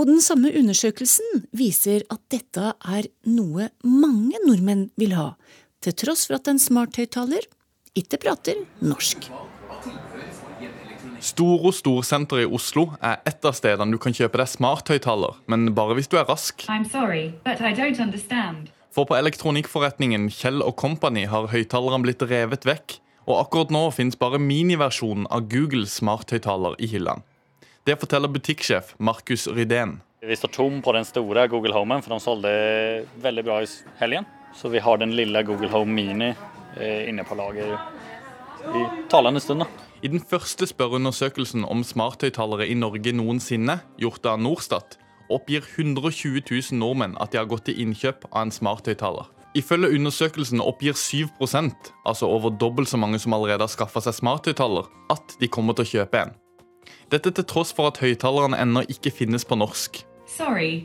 Og 0.01 0.09
den 0.09 0.17
samme 0.17 0.49
undersøkelsen 0.49 1.45
viser 1.53 2.01
at 2.09 2.25
dette 2.33 2.73
er 2.73 3.05
noe 3.29 3.69
mange 3.85 4.41
nordmenn 4.47 4.87
vil 4.97 5.13
ha, 5.13 5.35
til 5.77 5.93
tross 5.93 6.25
for 6.25 6.39
at 6.39 6.49
en 6.49 6.57
smarthøyttaler 6.57 7.45
ikke 7.93 8.17
prater 8.25 8.65
norsk. 8.81 9.29
Storo 11.25 11.71
Storsenter 11.73 12.43
i 12.43 12.45
Oslo 12.45 12.91
er 13.01 13.17
et 13.25 13.45
av 13.47 13.55
stedene 13.57 13.95
du 13.95 13.97
kan 14.01 14.13
kjøpe 14.13 14.37
deg 14.37 14.49
smarthøyttaler, 14.51 15.39
men 15.49 15.71
bare 15.73 15.95
hvis 15.97 16.09
du 16.11 16.19
er 16.19 16.27
rask. 16.29 16.67
Sorry, 16.91 17.31
but 17.43 17.61
I 17.65 17.73
don't 17.73 17.97
understand. 18.01 18.69
For 18.93 19.09
på 19.09 19.17
elektronikkforretningen 19.17 20.29
Kjell 20.29 20.61
Company 20.77 21.25
har 21.31 21.49
høyttalerne 21.49 22.05
blitt 22.05 22.21
revet 22.29 22.67
vekk, 22.69 22.99
og 23.25 23.39
akkurat 23.39 23.73
nå 23.73 23.87
finnes 23.95 24.19
bare 24.21 24.37
miniversjonen 24.37 25.25
av 25.33 25.47
Google 25.49 25.89
smarthøyttaler 25.89 26.77
i 26.77 26.91
hyllene. 26.93 27.25
Det 27.85 27.97
forteller 28.01 28.29
butikksjef 28.29 28.93
Markus 28.97 29.47
Rydén. 29.49 29.97
Vi 30.21 30.37
står 30.37 30.53
tom 30.53 30.77
på 30.85 30.93
den 30.93 31.05
store 31.09 31.47
Google 31.49 31.73
Homen, 31.73 32.05
for 32.05 32.13
de 32.13 32.21
solgte 32.21 32.53
veldig 33.25 33.45
bra 33.45 33.59
i 33.65 33.71
helgen. 33.97 34.29
Så 34.55 34.69
vi 34.69 34.81
har 34.81 35.01
den 35.01 35.17
lille 35.17 35.41
Google 35.45 35.69
Home 35.73 35.93
Mini 35.93 36.29
eh, 36.77 37.09
inne 37.09 37.25
på 37.25 37.37
lager 37.37 37.75
i 38.73 38.85
talende 39.09 39.41
stund. 39.41 39.65
I 40.05 40.07
den 40.07 40.21
første 40.21 40.67
spørreundersøkelsen 40.69 41.63
om 41.65 41.79
smarthøyttalere 41.81 42.67
i 42.69 42.75
Norge 42.77 43.09
noensinne, 43.17 43.79
gjort 43.97 44.27
av 44.29 44.37
Norstat, 44.37 44.99
oppgir 45.33 45.63
120 45.65 46.43
000 46.45 46.77
nordmenn 46.77 47.15
at 47.17 47.31
de 47.33 47.39
har 47.39 47.47
gått 47.49 47.65
til 47.65 47.79
innkjøp 47.81 48.27
av 48.27 48.43
en 48.43 48.53
smarthøyttaler. 48.53 49.31
Ifølge 49.57 49.89
undersøkelsen 49.97 50.61
oppgir 50.61 50.93
7% 50.93 51.89
altså 52.05 52.29
over 52.29 52.53
dobbelt 52.53 52.91
så 52.91 52.99
mange 53.01 53.17
som 53.23 53.33
allerede 53.33 53.65
har 53.65 53.71
skaffa 53.73 54.03
seg 54.05 54.19
smarthøyttaler, 54.19 54.85
at 55.09 55.33
de 55.41 55.49
kommer 55.49 55.73
til 55.73 55.87
å 55.87 55.91
kjøpe 55.95 56.21
en. 56.21 56.35
Dette 57.09 57.33
til 57.33 57.47
tross 57.49 57.73
for 57.73 57.89
at 57.89 57.97
høyttalerne 58.03 58.59
ennå 58.61 58.85
ikke 58.85 59.15
finnes 59.23 59.47
på 59.47 59.57
norsk. 59.57 60.03
Sorry. 60.29 60.83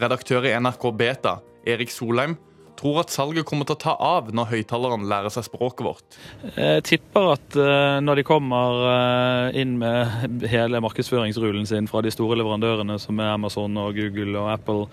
Redaktør 0.00 0.48
i 0.48 0.56
NRK 0.56 0.88
Beta, 0.96 1.36
Erik 1.68 1.92
Solheim, 1.92 2.38
tror 2.82 3.02
at 3.02 3.12
salget 3.14 3.46
kommer 3.46 3.66
til 3.68 3.76
å 3.76 3.82
ta 3.82 3.94
av 3.94 4.30
når 4.34 4.50
høyttalerne 4.50 5.06
lærer 5.08 5.32
seg 5.32 5.46
språket 5.46 5.84
vårt. 5.86 6.16
Jeg 6.56 6.84
tipper 6.88 7.32
at 7.36 7.58
uh, 7.58 7.98
når 8.02 8.20
de 8.20 8.26
kommer 8.26 8.80
uh, 8.82 9.58
inn 9.58 9.76
med 9.80 10.46
hele 10.50 10.82
markedsføringsrullen 10.82 11.68
sin 11.68 11.88
fra 11.90 12.02
de 12.02 12.12
store 12.14 12.40
leverandørene 12.40 12.98
som 13.02 13.20
er 13.22 13.34
Amazon 13.36 13.78
og 13.80 13.94
Google 13.98 14.34
og 14.40 14.50
Apple, 14.56 14.88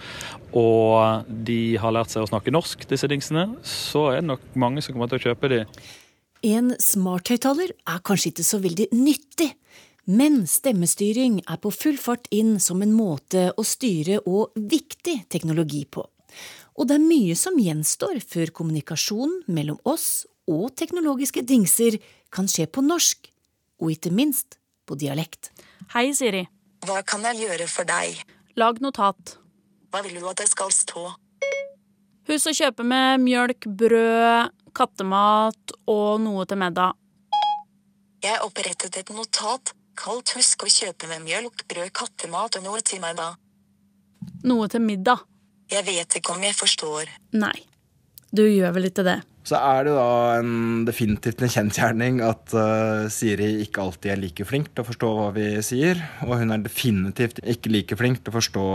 og 0.58 1.32
de 1.50 1.62
har 1.82 1.96
lært 1.96 2.14
seg 2.14 2.26
å 2.26 2.30
snakke 2.30 2.54
norsk, 2.54 2.86
disse 2.90 3.10
dingsene, 3.10 3.50
så 3.66 4.10
er 4.12 4.22
det 4.22 4.30
nok 4.30 4.46
mange 4.60 4.86
som 4.86 4.96
kommer 4.96 5.10
til 5.12 5.22
å 5.22 5.30
kjøpe 5.30 5.52
de. 5.52 5.64
En 6.50 6.72
smarthøyttaler 6.80 7.74
er 7.74 8.06
kanskje 8.06 8.32
ikke 8.32 8.48
så 8.48 8.62
veldig 8.64 8.92
nyttig, 8.96 9.50
men 10.10 10.46
stemmestyring 10.50 11.42
er 11.44 11.60
på 11.62 11.72
full 11.74 12.00
fart 12.02 12.30
inn 12.34 12.56
som 12.64 12.80
en 12.82 12.96
måte 12.96 13.50
å 13.52 13.66
styre 13.68 14.22
og 14.26 14.56
viktig 14.56 15.20
teknologi 15.30 15.84
på. 15.86 16.06
Og 16.80 16.88
det 16.88 16.96
er 16.96 17.04
mye 17.04 17.36
som 17.36 17.58
gjenstår 17.60 18.22
før 18.24 18.54
kommunikasjonen 18.56 19.42
mellom 19.52 19.80
oss 19.84 20.24
og 20.48 20.72
teknologiske 20.80 21.44
dingser 21.44 21.98
kan 22.32 22.48
skje 22.48 22.70
på 22.72 22.84
norsk, 22.86 23.28
og 23.84 23.92
ikke 23.92 24.14
minst 24.16 24.56
på 24.88 24.96
dialekt. 25.00 25.52
Hei, 25.92 26.10
Siri. 26.16 26.46
Hva 26.88 27.02
kan 27.04 27.26
jeg 27.28 27.44
gjøre 27.44 27.68
for 27.68 27.88
deg? 27.88 28.22
Lag 28.56 28.80
notat. 28.84 29.36
Hva 29.92 30.02
vil 30.06 30.22
du 30.22 30.28
at 30.30 30.40
det 30.40 30.48
skal 30.52 30.72
stå? 30.74 31.10
Husk 32.30 32.52
å 32.52 32.56
kjøpe 32.56 32.86
med 32.88 33.24
mjølk, 33.26 33.68
brød, 33.80 34.56
kattemat 34.78 35.76
og 35.90 36.22
noe 36.24 36.46
til 36.48 36.62
middag. 36.62 36.96
Jeg 38.24 38.40
opprettet 38.46 39.00
et 39.02 39.12
notat 39.16 39.74
kalt 40.00 40.32
Husk 40.38 40.64
å 40.64 40.72
kjøpe 40.72 41.10
med 41.12 41.26
mjølk, 41.26 41.66
brød, 41.68 41.92
kattemat 41.92 42.56
og 42.60 42.64
noe 42.64 42.80
til 42.86 43.02
middag. 43.04 43.36
Noe 44.48 44.70
til 44.72 44.86
middag. 44.86 45.26
Jeg 45.70 45.86
vet 45.86 46.16
ikke 46.18 46.34
om 46.34 46.44
jeg 46.44 46.58
forstår. 46.58 47.12
Nei, 47.38 47.58
du 48.34 48.46
gjør 48.46 48.74
vel 48.78 48.90
ikke 48.90 49.06
det. 49.06 49.20
Så 49.50 49.58
er 49.58 49.88
det 49.88 49.94
da 49.96 50.10
en, 50.38 50.84
definitivt 50.86 51.40
en 51.42 51.50
kjensgjerning 51.50 52.20
at 52.22 52.52
uh, 52.54 53.08
Siri 53.10 53.48
ikke 53.64 53.82
alltid 53.82 54.12
er 54.14 54.20
like 54.22 54.46
flink 54.46 54.68
til 54.70 54.84
å 54.84 54.88
forstå 54.90 55.10
hva 55.16 55.30
vi 55.34 55.46
sier. 55.66 56.02
Og 56.28 56.36
hun 56.38 56.54
er 56.54 56.62
definitivt 56.62 57.40
ikke 57.42 57.72
like 57.74 57.98
flink 57.98 58.22
til 58.22 58.30
å 58.30 58.36
forstå 58.36 58.66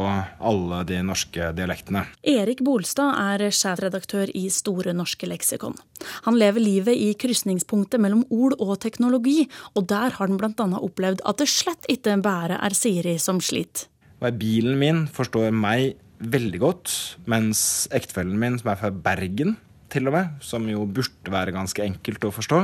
alle 0.51 0.81
de 0.89 0.99
norske 1.07 1.53
dialektene. 1.55 2.07
Erik 2.27 2.65
Bolstad 2.67 3.15
er 3.37 3.55
sjefredaktør 3.55 4.33
i 4.35 4.49
Store 4.51 4.97
norske 4.97 5.29
leksikon. 5.31 5.79
Han 6.27 6.41
lever 6.41 6.65
livet 6.65 6.99
i 6.99 7.13
krysningspunktet 7.15 8.03
mellom 8.03 8.25
ord 8.35 8.57
og 8.59 8.75
teknologi, 8.83 9.45
og 9.79 9.87
der 9.93 10.17
har 10.17 10.27
han 10.27 10.41
bl.a. 10.41 10.67
opplevd 10.81 11.23
at 11.23 11.43
det 11.45 11.51
slett 11.53 11.87
ikke 11.93 12.19
bare 12.25 12.59
er 12.59 12.75
Siri 12.75 13.21
som 13.23 13.39
sliter. 13.45 13.91
Bilen 14.25 14.79
min 14.81 15.05
forstår 15.13 15.51
meg 15.53 15.99
veldig 16.19 16.61
godt, 16.63 16.93
mens 17.31 17.87
ektefellen 17.95 18.39
min, 18.41 18.59
som 18.61 18.73
er 18.73 18.81
fra 18.81 18.91
Bergen, 18.95 19.57
til 19.95 20.11
og 20.11 20.17
med, 20.17 20.39
som 20.43 20.67
jo 20.69 20.85
burde 20.91 21.31
være 21.31 21.55
ganske 21.55 21.83
enkelt 21.85 22.27
å 22.27 22.35
forstå, 22.35 22.61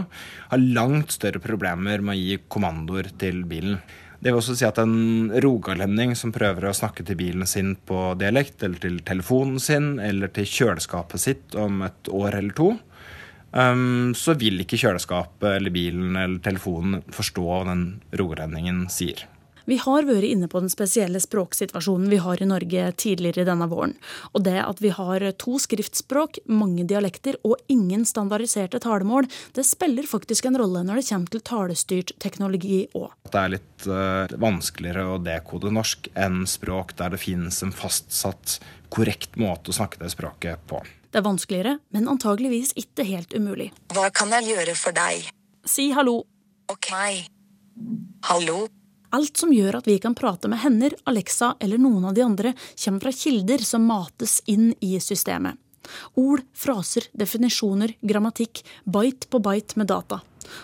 har 0.50 0.69
langt 0.76 1.14
større 1.14 1.42
problemer 1.42 2.02
med 2.02 2.16
å 2.16 2.21
gi 2.21 2.38
kommandoer 2.50 3.12
til 3.21 3.45
bilen. 3.50 3.78
Det 4.21 4.28
vil 4.28 4.40
også 4.42 4.57
si 4.59 4.66
at 4.69 4.76
en 4.83 5.30
rogalending 5.40 6.12
som 6.19 6.33
prøver 6.35 6.69
å 6.69 6.76
snakke 6.76 7.07
til 7.09 7.16
bilen 7.16 7.49
sin 7.49 7.73
på 7.88 8.11
dialekt, 8.21 8.61
eller 8.66 8.83
til 8.83 8.99
telefonen 9.07 9.61
sin, 9.62 9.95
eller 10.02 10.33
til 10.35 10.49
kjøleskapet 10.49 11.23
sitt 11.23 11.57
om 11.57 11.80
et 11.87 12.11
år 12.12 12.37
eller 12.42 12.57
to, 12.59 12.75
um, 13.57 14.12
så 14.12 14.37
vil 14.40 14.61
ikke 14.61 14.80
kjøleskapet 14.83 15.54
eller 15.54 15.73
bilen 15.73 16.19
eller 16.21 16.42
telefonen 16.45 17.00
forstå 17.16 17.47
hva 17.47 17.62
den 17.71 17.87
rogalendingen 18.21 18.88
sier. 18.92 19.25
Vi 19.71 19.77
har 19.79 20.03
vært 20.03 20.27
inne 20.27 20.49
på 20.50 20.59
den 20.65 20.71
spesielle 20.73 21.21
språksituasjonen 21.23 22.11
vi 22.11 22.19
har 22.19 22.41
i 22.43 22.47
Norge 22.49 22.89
tidligere 22.99 23.45
denne 23.47 23.69
våren. 23.71 23.93
Og 24.35 24.43
det 24.43 24.57
at 24.65 24.81
vi 24.83 24.91
har 24.97 25.23
to 25.39 25.61
skriftspråk, 25.62 26.41
mange 26.50 26.83
dialekter 26.91 27.39
og 27.47 27.61
ingen 27.71 28.03
standardiserte 28.09 28.81
talemål, 28.83 29.29
det 29.55 29.62
spiller 29.69 30.09
faktisk 30.11 30.49
en 30.50 30.59
rolle 30.59 30.83
når 30.89 30.99
det 30.99 31.05
kommer 31.12 31.31
til 31.31 31.45
talestyrt 31.47 32.11
teknologi 32.19 32.81
òg. 32.99 33.12
Det 33.31 33.45
er 33.45 33.53
litt 33.55 33.87
uh, 33.87 34.35
vanskeligere 34.43 35.07
å 35.12 35.21
dekode 35.23 35.71
norsk 35.77 36.11
enn 36.19 36.43
språk 36.50 36.97
der 36.99 37.15
det 37.15 37.23
finnes 37.23 37.62
en 37.62 37.71
fastsatt 37.71 38.59
korrekt 38.91 39.39
måte 39.39 39.71
å 39.71 39.79
snakke 39.79 40.03
det 40.03 40.11
språket 40.17 40.67
på. 40.67 40.83
Det 41.15 41.23
er 41.23 41.27
vanskeligere, 41.29 41.77
men 41.95 42.11
antageligvis 42.11 42.75
ikke 42.81 43.07
helt 43.07 43.39
umulig. 43.39 43.71
Hva 43.95 44.11
kan 44.11 44.35
jeg 44.35 44.50
gjøre 44.50 44.75
for 44.83 44.99
deg? 44.99 45.31
Si 45.62 45.93
hallo. 45.95 46.25
Ok. 46.75 46.91
Hallo. 48.27 48.67
Alt 49.11 49.40
som 49.43 49.52
gjør 49.52 49.81
at 49.81 49.88
vi 49.90 49.99
kan 50.02 50.14
prate 50.14 50.49
med 50.50 50.62
hender, 50.62 50.95
Alexa 51.11 51.55
eller 51.61 51.81
noen 51.83 52.07
av 52.07 52.14
de 52.14 52.23
andre, 52.23 52.55
kommer 52.85 53.02
fra 53.02 53.12
kilder 53.14 53.64
som 53.67 53.87
mates 53.88 54.38
inn 54.47 54.71
i 54.81 54.95
systemet. 55.02 55.59
Ord, 56.21 56.45
fraser, 56.55 57.09
definisjoner, 57.12 57.97
grammatikk, 58.00 58.62
bite 58.85 59.26
på 59.31 59.40
bite 59.43 59.81
med 59.81 59.90
data. 59.90 60.21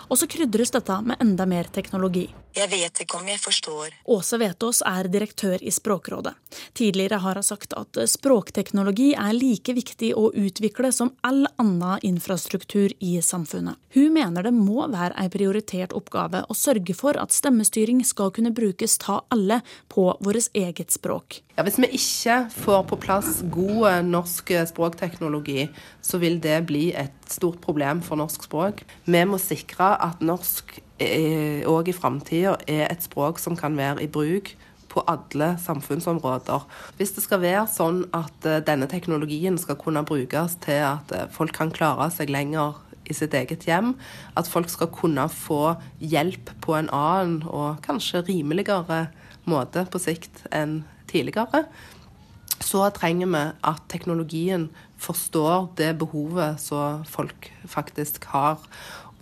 Og 0.09 0.19
så 0.19 0.27
krydres 0.29 0.73
dette 0.75 0.99
med 1.05 1.21
enda 1.23 1.45
mer 1.49 1.69
teknologi. 1.73 2.27
Jeg 2.57 2.71
vet 2.71 3.01
ikke 3.03 3.19
om 3.19 3.27
jeg 3.29 3.37
forstår. 3.37 3.95
Åse 4.09 4.37
Vetås 4.41 4.79
er 4.87 5.09
direktør 5.13 5.61
i 5.61 5.71
Språkrådet. 5.73 6.33
Tidligere 6.73 7.19
har 7.21 7.37
hun 7.37 7.45
sagt 7.45 7.75
at 7.77 7.99
språkteknologi 8.09 9.11
er 9.13 9.35
like 9.37 9.75
viktig 9.77 10.13
å 10.17 10.31
utvikle 10.33 10.89
som 10.95 11.11
all 11.27 11.45
annen 11.61 12.01
infrastruktur 12.07 12.95
i 12.97 13.17
samfunnet. 13.21 13.77
Hun 13.93 14.15
mener 14.15 14.47
det 14.47 14.55
må 14.55 14.87
være 14.89 15.13
en 15.21 15.33
prioritert 15.33 15.93
oppgave 15.97 16.45
å 16.49 16.57
sørge 16.57 16.95
for 16.97 17.19
at 17.21 17.35
stemmestyring 17.35 18.01
skal 18.07 18.33
kunne 18.33 18.55
brukes 18.57 18.97
ta 19.03 19.21
alle 19.33 19.61
på 19.93 20.09
vårt 20.25 20.49
eget 20.57 20.93
språk. 20.95 21.43
Ja, 21.57 21.63
hvis 21.65 21.79
vi 21.81 21.87
ikke 21.97 22.33
får 22.53 22.83
på 22.89 22.97
plass 23.01 23.39
god 23.53 24.05
norsk 24.05 24.51
språkteknologi, 24.69 25.67
så 26.05 26.19
vil 26.21 26.37
det 26.41 26.59
bli 26.69 26.91
et 26.93 27.15
stort 27.29 27.57
problem 27.61 28.03
for 28.05 28.19
norsk 28.19 28.45
språk. 28.45 28.83
Vi 29.05 29.23
må 29.25 29.39
sikre 29.41 29.76
at 29.83 30.23
norsk 30.25 30.79
òg 31.69 31.91
i 31.91 31.93
framtida 31.93 32.55
er 32.67 32.87
et 32.87 33.05
språk 33.05 33.39
som 33.39 33.57
kan 33.57 33.77
være 33.77 34.03
i 34.03 34.09
bruk 34.09 34.55
på 34.89 35.03
alle 35.05 35.53
samfunnsområder. 35.61 36.63
Hvis 36.97 37.13
det 37.13 37.23
skal 37.25 37.43
være 37.43 37.67
sånn 37.69 38.05
at 38.17 38.47
denne 38.65 38.87
teknologien 38.89 39.59
skal 39.61 39.77
kunne 39.77 40.05
brukes 40.07 40.57
til 40.63 40.81
at 40.87 41.13
folk 41.35 41.53
kan 41.53 41.73
klare 41.75 42.09
seg 42.13 42.31
lenger 42.33 42.79
i 43.07 43.15
sitt 43.15 43.35
eget 43.37 43.67
hjem, 43.67 43.93
at 44.35 44.49
folk 44.49 44.71
skal 44.71 44.89
kunne 44.91 45.27
få 45.31 45.77
hjelp 45.99 46.51
på 46.63 46.75
en 46.75 46.89
annen 46.93 47.43
og 47.47 47.83
kanskje 47.85 48.25
rimeligere 48.27 49.07
måte 49.47 49.85
på 49.91 50.01
sikt 50.01 50.43
enn 50.51 50.81
tidligere, 51.07 51.67
så 52.63 52.87
trenger 52.91 53.29
vi 53.31 53.43
at 53.69 53.83
teknologien 53.91 54.67
forstår 54.99 55.69
det 55.77 55.93
behovet 56.01 56.57
som 56.59 57.03
folk 57.07 57.51
faktisk 57.69 58.25
har. 58.33 58.57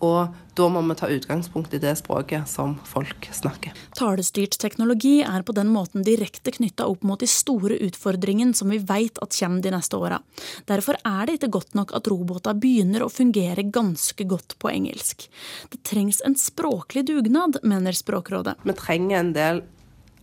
Og 0.04 0.34
da 0.56 0.68
må 0.72 0.82
vi 0.88 0.96
ta 1.00 1.08
utgangspunkt 1.12 1.74
i 1.76 1.80
det 1.80 1.94
språket 2.00 2.50
som 2.52 2.76
folk 2.88 3.30
snakker. 3.36 3.76
Talestyrt 3.96 4.58
teknologi 4.60 5.22
er 5.24 5.46
på 5.48 5.56
den 5.56 5.70
måten 5.72 6.04
direkte 6.04 6.52
knytta 6.56 6.88
opp 6.92 7.04
mot 7.08 7.20
de 7.20 7.30
store 7.32 7.78
utfordringene 7.86 8.56
som 8.56 8.72
vi 8.74 8.82
vet 8.84 9.20
at 9.24 9.36
kommer 9.36 9.64
de 9.64 9.72
neste 9.76 10.00
åra. 10.00 10.20
Derfor 10.68 11.00
er 11.00 11.28
det 11.28 11.38
ikke 11.40 11.54
godt 11.58 11.78
nok 11.80 11.96
at 11.96 12.10
roboter 12.12 12.58
begynner 12.60 13.06
å 13.06 13.12
fungere 13.12 13.68
ganske 13.68 14.28
godt 14.28 14.58
på 14.60 14.72
engelsk. 14.74 15.30
Det 15.72 15.84
trengs 15.88 16.22
en 16.28 16.36
språklig 16.40 17.06
dugnad, 17.08 17.62
mener 17.64 17.96
Språkrådet. 17.96 18.58
Vi 18.68 18.76
trenger 18.76 19.20
en 19.20 19.34
del 19.36 19.64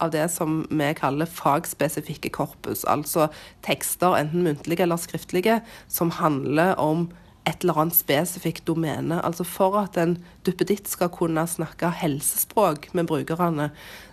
av 0.03 0.11
det 0.11 0.27
som 0.35 0.63
vi 0.71 0.91
kaller 0.99 1.31
fagspesifikke 1.31 2.33
korpus, 2.35 2.85
altså 2.91 3.29
tekster, 3.65 4.17
enten 4.19 4.45
muntlige 4.47 4.85
eller 4.85 5.01
skriftlige, 5.01 5.61
som 5.89 6.11
handler 6.19 6.75
om 6.83 7.09
et 7.49 7.65
eller 7.65 7.81
annet 7.83 7.97
spesifikt 7.99 8.67
domene. 8.69 9.19
Altså 9.25 9.45
For 9.47 9.81
at 9.81 9.99
en 10.01 10.17
duppeditt 10.47 10.91
skal 10.91 11.11
kunne 11.15 11.45
snakke 11.51 11.91
helsespråk 12.03 12.91
med 12.95 13.09
brukerne, 13.11 13.71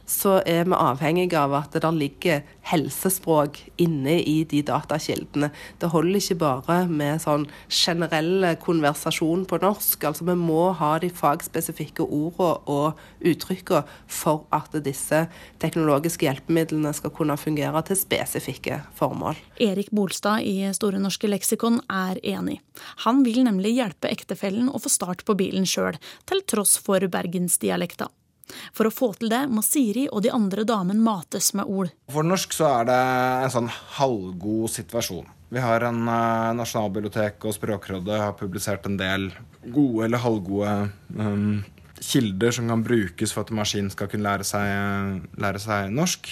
så 0.10 0.40
er 0.48 0.66
vi 0.66 0.78
avhengig 0.78 1.30
av 1.38 1.54
at 1.54 1.76
det 1.78 1.90
ligger 1.94 2.42
helsespråk 2.70 3.60
inne 3.82 4.18
i 4.20 4.42
de 4.50 4.62
datakildene. 4.66 5.52
Det 5.82 5.92
holder 5.94 6.20
ikke 6.20 6.38
bare 6.42 6.78
med 6.90 7.22
sånn 7.24 7.46
generell 7.70 8.48
konversasjon 8.64 9.46
på 9.50 9.62
norsk. 9.62 10.08
Altså 10.10 10.26
Vi 10.30 10.36
må 10.40 10.72
ha 10.80 10.92
de 11.02 11.12
fagspesifikke 11.14 12.06
ordene 12.06 12.58
og 12.70 13.00
uttrykkene 13.26 13.86
for 14.10 14.46
at 14.56 14.76
disse 14.86 15.26
teknologiske 15.62 16.28
hjelpemidlene 16.28 16.94
skal 16.98 17.14
kunne 17.16 17.38
fungere 17.40 17.82
til 17.88 18.00
spesifikke 18.00 18.82
formål. 18.98 19.40
Erik 19.62 19.92
Bolstad 19.96 20.46
i 20.46 20.70
Store 20.78 21.02
norske 21.02 21.30
leksikon 21.30 21.82
er 21.90 22.22
enig. 22.24 22.60
Han 23.06 23.24
vil 23.26 23.44
nemlig 23.46 23.76
hjelpe 23.78 24.12
ektefellen 24.12 24.70
å 24.72 24.82
få 24.82 24.92
start 24.92 25.26
på 25.28 25.38
bilen 25.40 25.68
sjøl, 25.70 26.00
til 26.30 26.46
tross 26.50 26.78
for 26.82 27.04
bergensdialekta. 27.12 28.10
For 28.76 28.90
å 28.90 28.94
få 28.94 29.12
til 29.20 29.32
det 29.32 29.46
må 29.52 29.64
Siri 29.66 30.08
og 30.10 30.24
de 30.26 30.34
andre 30.34 30.66
damene 30.68 31.04
mates 31.04 31.52
med 31.58 31.70
ord. 31.70 31.92
For 32.12 32.26
norsk 32.26 32.56
så 32.56 32.70
er 32.80 32.90
det 32.90 33.02
en 33.46 33.54
sånn 33.56 33.72
halvgod 34.00 34.72
situasjon. 34.74 35.28
Vi 35.50 35.62
har 35.64 35.82
en 35.88 36.04
uh, 36.06 36.54
Nasjonalbibliotek 36.58 37.46
og 37.50 37.56
Språkrådet 37.58 38.20
har 38.22 38.38
publisert 38.38 38.86
en 38.86 39.00
del 39.00 39.32
gode 39.74 40.06
eller 40.06 40.22
halvgode 40.22 40.74
um, 41.18 41.64
kilder 42.00 42.54
som 42.54 42.70
kan 42.70 42.84
brukes 42.86 43.34
for 43.34 43.44
at 43.44 43.50
en 43.52 43.60
maskin 43.60 43.90
skal 43.92 44.12
kunne 44.12 44.28
lære 44.28 44.46
seg, 44.48 45.26
lære 45.42 45.62
seg 45.64 45.90
norsk. 45.96 46.30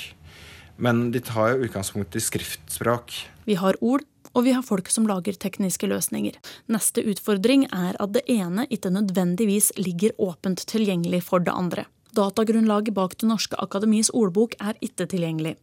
Men 0.78 1.08
de 1.12 1.24
tar 1.26 1.56
jo 1.56 1.66
utgangspunkt 1.66 2.16
i 2.16 2.22
skriftspråk. 2.22 3.16
Vi 3.50 3.58
har 3.58 3.80
ord, 3.82 4.06
og 4.38 4.46
vi 4.46 4.54
har 4.54 4.66
folk 4.66 4.92
som 4.94 5.08
lager 5.10 5.34
tekniske 5.34 5.90
løsninger. 5.90 6.38
Neste 6.70 7.02
utfordring 7.02 7.66
er 7.74 7.98
at 7.98 8.14
det 8.14 8.28
ene 8.30 8.68
ikke 8.70 8.94
nødvendigvis 8.94 9.74
ligger 9.82 10.14
åpent 10.22 10.62
tilgjengelig 10.70 11.24
for 11.26 11.42
det 11.42 11.56
andre. 11.58 11.88
Datagrunnlaget 12.16 12.94
bak 12.96 13.18
Det 13.18 13.28
norske 13.28 13.58
akademis 13.60 14.12
ordbok 14.14 14.56
er 14.60 14.78
ikke 14.82 15.08
tilgjengelig. 15.10 15.58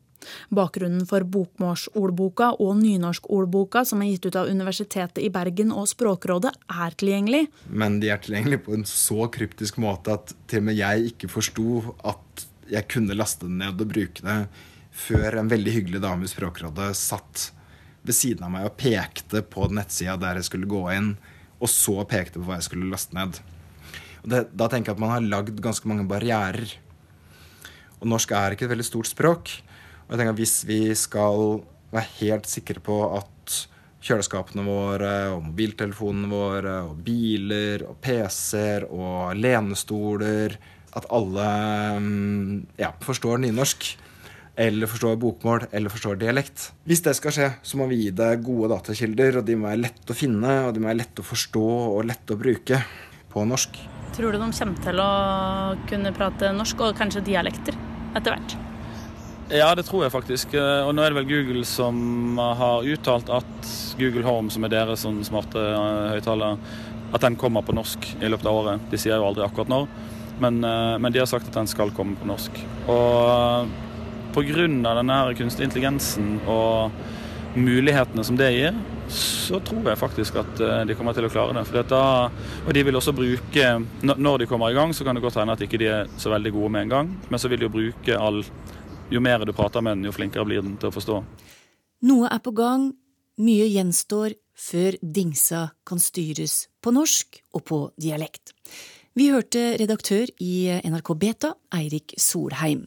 Bakgrunnen 0.55 1.05
for 1.09 1.25
bokmålsordboka 1.29 2.55
og 2.63 2.77
nynorskordboka 2.81 3.85
som 3.89 4.03
er 4.03 4.13
gitt 4.13 4.29
ut 4.29 4.39
av 4.41 4.49
Universitetet 4.49 5.21
i 5.25 5.31
Bergen 5.33 5.73
og 5.75 5.89
Språkrådet, 5.91 6.55
er 6.73 6.97
tilgjengelig. 7.01 7.47
Men 7.69 8.01
de 8.01 8.13
er 8.13 8.23
tilgjengelig 8.25 8.63
på 8.65 8.77
en 8.77 8.87
så 8.89 9.29
kryptisk 9.33 9.81
måte 9.83 10.17
at 10.17 10.35
til 10.51 10.63
og 10.63 10.69
med 10.71 10.81
jeg 10.81 11.11
ikke 11.13 11.33
forsto 11.33 11.83
at 12.05 12.47
jeg 12.71 12.89
kunne 12.89 13.17
laste 13.17 13.45
den 13.45 13.61
ned 13.61 13.81
og 13.81 13.91
bruke 13.91 14.25
det 14.25 14.39
før 14.95 15.41
en 15.41 15.51
veldig 15.51 15.75
hyggelig 15.75 16.01
dame 16.05 16.25
i 16.25 16.31
Språkrådet 16.31 16.93
satt 16.97 17.51
ved 18.05 18.17
siden 18.17 18.45
av 18.47 18.53
meg 18.53 18.69
og 18.69 18.77
pekte 18.79 19.43
på 19.49 19.67
nettsida 19.73 20.17
der 20.21 20.39
jeg 20.39 20.49
skulle 20.51 20.71
gå 20.71 20.85
inn, 20.95 21.15
og 21.59 21.71
så 21.73 22.03
pekte 22.09 22.39
på 22.39 22.49
hva 22.49 22.61
jeg 22.61 22.69
skulle 22.69 22.91
laste 22.93 23.17
ned. 23.17 23.41
Det, 24.25 24.47
da 24.57 24.69
tenker 24.73 24.93
jeg 24.93 24.97
at 24.97 25.05
man 25.05 25.13
har 25.13 25.29
lagd 25.37 25.61
ganske 25.63 25.89
mange 25.89 26.07
barrierer. 26.09 26.73
Og 28.01 28.09
norsk 28.09 28.33
er 28.37 28.55
ikke 28.55 28.67
et 28.69 28.73
veldig 28.73 28.87
stort 28.87 29.11
språk. 29.11 29.53
Og 30.05 30.13
jeg 30.13 30.21
tenker 30.21 30.35
at 30.35 30.41
hvis 30.41 30.59
vi 30.69 30.81
skal 30.99 31.61
være 31.95 32.11
helt 32.19 32.49
sikre 32.51 32.83
på 32.85 32.99
at 33.17 33.59
kjøleskapene 34.05 34.65
våre 34.67 35.13
og 35.33 35.45
mobiltelefonene 35.47 36.29
våre 36.29 36.79
og 36.91 36.99
biler 37.07 37.87
og 37.89 37.97
PC-er 38.05 38.89
og 38.91 39.33
lenestoler 39.39 40.59
At 40.95 41.09
alle 41.11 41.47
mm, 41.99 42.59
ja, 42.79 42.93
forstår 43.03 43.41
nynorsk. 43.43 43.89
Eller 44.55 44.87
forstår 44.87 45.17
bokmål, 45.19 45.65
eller 45.75 45.91
forstår 45.91 46.21
dialekt. 46.21 46.69
Hvis 46.87 47.03
det 47.03 47.17
skal 47.19 47.35
skje, 47.35 47.49
så 47.67 47.81
må 47.81 47.89
vi 47.91 48.05
gi 48.05 48.13
det 48.15 48.37
gode 48.47 48.71
datakilder, 48.71 49.41
og 49.41 49.49
de 49.49 49.57
må 49.59 49.67
være 49.67 49.83
lette 49.89 50.15
å 50.15 50.19
finne, 50.19 50.53
og 50.69 50.77
de 50.77 50.85
må 50.85 50.93
være 50.93 51.01
lette 51.01 51.25
å 51.25 51.27
forstå 51.27 51.65
og 51.97 52.07
lette 52.07 52.37
å 52.37 52.39
bruke 52.39 52.79
på 53.35 53.49
norsk. 53.51 53.83
Tror 54.15 54.33
du 54.33 54.39
de 54.39 54.51
kommer 54.55 54.85
til 54.85 55.01
å 55.03 55.13
kunne 55.91 56.13
prate 56.15 56.53
norsk, 56.55 56.85
og 56.87 56.99
kanskje 56.99 57.25
dialekter, 57.27 57.75
etter 58.15 58.37
hvert? 58.37 58.55
Ja, 59.53 59.73
det 59.77 59.85
tror 59.89 60.07
jeg 60.07 60.15
faktisk. 60.15 60.55
Og 60.55 60.93
nå 60.95 61.03
er 61.03 61.13
det 61.13 61.19
vel 61.19 61.29
Google 61.29 61.65
som 61.69 62.39
har 62.39 62.87
uttalt 62.89 63.29
at 63.35 63.71
Google 63.99 64.25
Home, 64.25 64.53
som 64.55 64.65
er 64.65 64.73
deres 64.73 65.03
sånn 65.05 65.19
smarte 65.27 65.61
eh, 65.61 66.15
høyttaler, 66.15 66.63
at 67.15 67.27
den 67.27 67.37
kommer 67.39 67.67
på 67.67 67.75
norsk 67.77 68.07
i 68.21 68.31
løpet 68.31 68.49
av 68.49 68.61
året. 68.63 68.87
De 68.91 69.01
sier 69.01 69.19
jo 69.19 69.27
aldri 69.27 69.45
akkurat 69.45 69.71
når, 69.71 69.91
men, 70.43 70.63
eh, 70.65 70.95
men 71.03 71.15
de 71.15 71.21
har 71.23 71.29
sagt 71.31 71.51
at 71.51 71.59
den 71.59 71.71
skal 71.71 71.93
komme 71.95 72.17
på 72.19 72.31
norsk. 72.31 72.63
Og 72.87 73.75
pga. 74.35 74.67
denne 74.67 75.19
kunstig 75.39 75.69
intelligensen 75.69 76.39
og 76.51 76.95
mulighetene 77.55 78.25
som 78.27 78.39
det 78.39 78.51
gir, 78.55 78.79
så 79.13 79.61
tror 79.65 79.91
jeg 79.91 80.01
faktisk 80.01 80.39
at 80.41 80.61
eh, 80.65 80.83
de 80.89 80.97
kommer 80.97 81.17
til 81.17 81.27
å 81.27 81.33
klare 81.33 81.57
det. 81.57 81.65
Dette, 81.75 82.01
og 82.65 82.71
de 82.75 82.85
vil 82.87 82.97
også 82.97 83.15
bruke 83.17 83.67
Når 84.05 84.39
de 84.43 84.49
kommer 84.51 84.73
i 84.73 84.77
gang, 84.77 84.95
så 84.95 85.05
kan 85.05 85.17
det 85.17 85.25
godt 85.25 85.39
hende 85.41 85.57
at 85.57 85.65
ikke 85.65 85.81
de 85.81 85.91
er 85.91 86.11
så 86.21 86.33
veldig 86.33 86.53
gode 86.55 86.73
med 86.75 86.87
en 86.87 86.95
gang, 86.95 87.13
men 87.29 87.41
så 87.41 87.51
vil 87.53 87.63
de 87.63 87.69
jo 87.69 87.75
bruke 87.75 88.19
all 88.19 88.43
Jo 89.13 89.21
mer 89.21 89.45
du 89.45 89.53
prater 89.53 89.85
med 89.85 89.99
den, 89.99 90.07
jo 90.09 90.15
flinkere 90.17 90.47
blir 90.49 90.65
den 90.65 90.79
til 90.81 90.89
å 90.89 90.95
forstå. 90.95 91.21
Noe 92.09 92.29
er 92.33 92.41
på 92.45 92.55
gang, 92.57 92.89
mye 93.41 93.67
gjenstår 93.69 94.35
før 94.55 94.97
dingsa 95.03 95.67
kan 95.87 96.01
styres 96.01 96.69
på 96.83 96.93
norsk 96.95 97.41
og 97.55 97.65
på 97.69 97.79
dialekt. 98.01 98.55
Vi 99.15 99.29
hørte 99.31 99.77
redaktør 99.79 100.27
i 100.43 100.67
NRK 100.83 101.13
Beta, 101.15 101.53
Eirik 101.77 102.17
Solheim. 102.19 102.81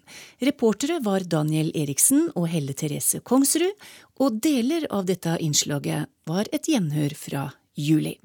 Reportere 0.43 0.97
var 0.99 1.23
Daniel 1.23 1.69
Eriksen 1.71 2.25
og 2.35 2.49
Helle 2.51 2.75
Therese 2.75 3.21
Kongsrud, 3.23 3.71
og 4.19 4.41
deler 4.43 4.89
av 4.91 5.07
dette 5.07 5.37
innslaget 5.39 6.11
var 6.27 6.51
et 6.51 6.67
gjenhør 6.67 7.15
fra 7.15 7.45
juli. 7.79 8.17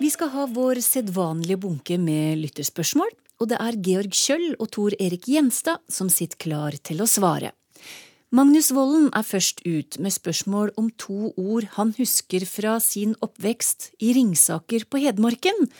Vi 0.00 0.16
skal 0.16 0.32
ha 0.32 0.48
vår 0.56 0.80
sedvanlige 0.80 1.60
bunke 1.60 2.00
med 2.00 2.46
lytterspørsmål, 2.46 3.12
og 3.38 3.50
det 3.50 3.58
er 3.62 3.78
Georg 3.86 4.14
Kjøll 4.14 4.50
og 4.58 4.70
Tor 4.74 4.94
Erik 4.98 5.28
Gjenstad 5.30 5.82
som 5.92 6.10
sitter 6.12 6.40
klar 6.42 6.76
til 6.82 7.02
å 7.02 7.08
svare. 7.08 7.52
Magnus 8.34 8.68
Volden 8.76 9.06
er 9.16 9.24
først 9.24 9.62
ut 9.64 9.96
med 10.04 10.12
spørsmål 10.12 10.74
om 10.76 10.90
to 11.00 11.30
ord 11.40 11.64
han 11.78 11.94
husker 11.96 12.44
fra 12.44 12.74
sin 12.84 13.14
oppvekst 13.24 13.94
i 14.04 14.12
Ringsaker 14.18 14.84
på 14.84 15.00
Hedmarken. 15.00 15.70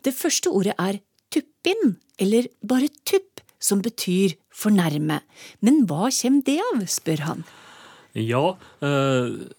Det 0.00 0.14
første 0.16 0.48
ordet 0.48 0.72
er 0.80 1.02
tuppin, 1.28 1.98
eller 2.16 2.48
bare 2.64 2.88
tupp, 3.04 3.42
som 3.60 3.82
betyr 3.84 4.38
fornærme. 4.54 5.20
Men 5.60 5.82
hva 5.90 6.08
kommer 6.14 6.46
det 6.46 6.56
av, 6.70 6.80
spør 6.88 7.24
han. 7.26 7.44
Ja, 8.16 8.56
øh, 8.80 9.50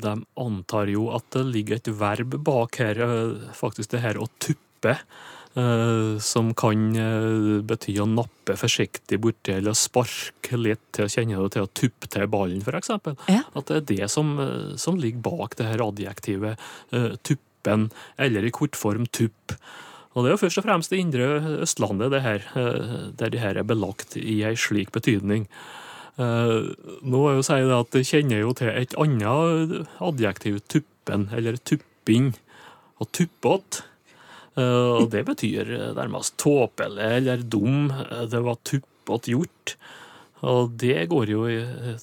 de 0.00 0.14
antar 0.40 0.88
jo 0.88 1.10
at 1.12 1.28
det 1.34 1.44
ligger 1.50 1.76
et 1.76 1.92
verb 2.00 2.38
bak 2.46 2.80
her, 2.80 3.02
eh, 3.04 3.52
faktisk 3.52 3.92
det 3.92 4.00
her 4.06 4.16
å 4.16 4.30
tuppe. 4.40 4.96
Eh, 5.58 6.18
som 6.22 6.52
kan 6.58 6.84
eh, 6.96 7.58
bety 7.66 7.96
å 8.02 8.06
nappe 8.08 8.56
forsiktig 8.58 9.20
borti 9.22 9.56
eller 9.56 9.76
sparke 9.78 10.58
litt 10.58 10.82
til 10.96 11.06
å 11.06 11.10
kjenne 11.10 11.40
det 11.42 11.54
til 11.56 11.66
å 11.66 11.72
tuppe 11.80 12.10
til 12.10 12.30
ballen, 12.30 12.62
f.eks. 12.62 12.92
At 12.94 13.70
det 13.70 13.78
er 13.78 13.86
det 13.88 14.10
som, 14.12 14.32
eh, 14.42 14.76
som 14.80 14.98
ligger 15.00 15.24
bak 15.26 15.58
det 15.58 15.68
her 15.70 15.84
adjektivet 15.84 16.70
tuppen, 17.26 17.90
eller 18.18 18.46
i 18.46 18.54
kortform 18.54 19.06
tupp. 19.12 19.54
Og 20.14 20.24
det 20.24 20.30
er 20.30 20.34
jo 20.34 20.42
først 20.42 20.58
og 20.62 20.66
fremst 20.66 20.90
det 20.90 20.98
indre 21.02 21.28
Østlandet 21.62 22.10
det 22.10 22.24
her, 22.24 22.46
der 23.14 23.30
det 23.30 23.42
her 23.42 23.60
er 23.60 23.66
belagt 23.68 24.16
i 24.18 24.40
ei 24.42 24.56
slik 24.58 24.90
betydning. 24.90 25.44
Nå 26.18 27.20
er 27.28 27.36
jo 27.36 27.44
si 27.46 27.60
det 27.62 27.76
at 27.76 27.92
det 27.94 28.02
kjenner 28.08 28.42
jo 28.42 28.50
til 28.58 28.72
et 28.72 28.96
annet 28.98 29.86
adjektiv, 30.02 30.58
tuppen, 30.72 31.28
eller 31.36 31.60
tupping, 31.62 32.32
og 32.98 33.12
tuppåt. 33.14 33.84
Eh, 34.60 34.90
og 35.00 35.08
det 35.12 35.24
betyr 35.28 35.70
nærmest 35.96 36.36
tåpelig 36.42 37.08
eller 37.20 37.42
dum. 37.48 37.90
Eh, 37.90 38.26
Det 38.30 38.42
var 38.44 38.58
tuppete 38.66 39.32
gjort. 39.32 39.76
Og 40.42 40.70
det 40.80 41.02
går 41.10 41.28
jo 41.28 41.40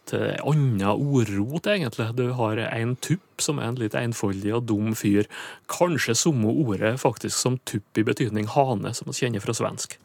til 0.05 0.25
annen 0.45 0.83
ordrot, 0.93 1.65
egentlig. 1.71 2.05
Du 2.15 2.27
har 2.37 2.59
en 2.67 2.91
tupp 3.01 3.41
som 3.41 3.57
er 3.57 3.71
en 3.71 3.79
litt 3.79 3.95
enfoldig 3.97 4.51
og 4.53 4.67
dum 4.69 4.91
fyr. 4.93 5.25
Kanskje 5.67 6.13
samme 6.15 6.51
ordet 6.53 6.99
faktisk 7.01 7.33
som 7.33 7.57
tupp 7.65 7.97
i 7.97 8.03
betydning 8.05 8.45
hane, 8.53 8.93
som 8.93 9.09
vi 9.09 9.17
kjenner 9.17 9.41
fra 9.41 9.55
svensk. 9.57 9.97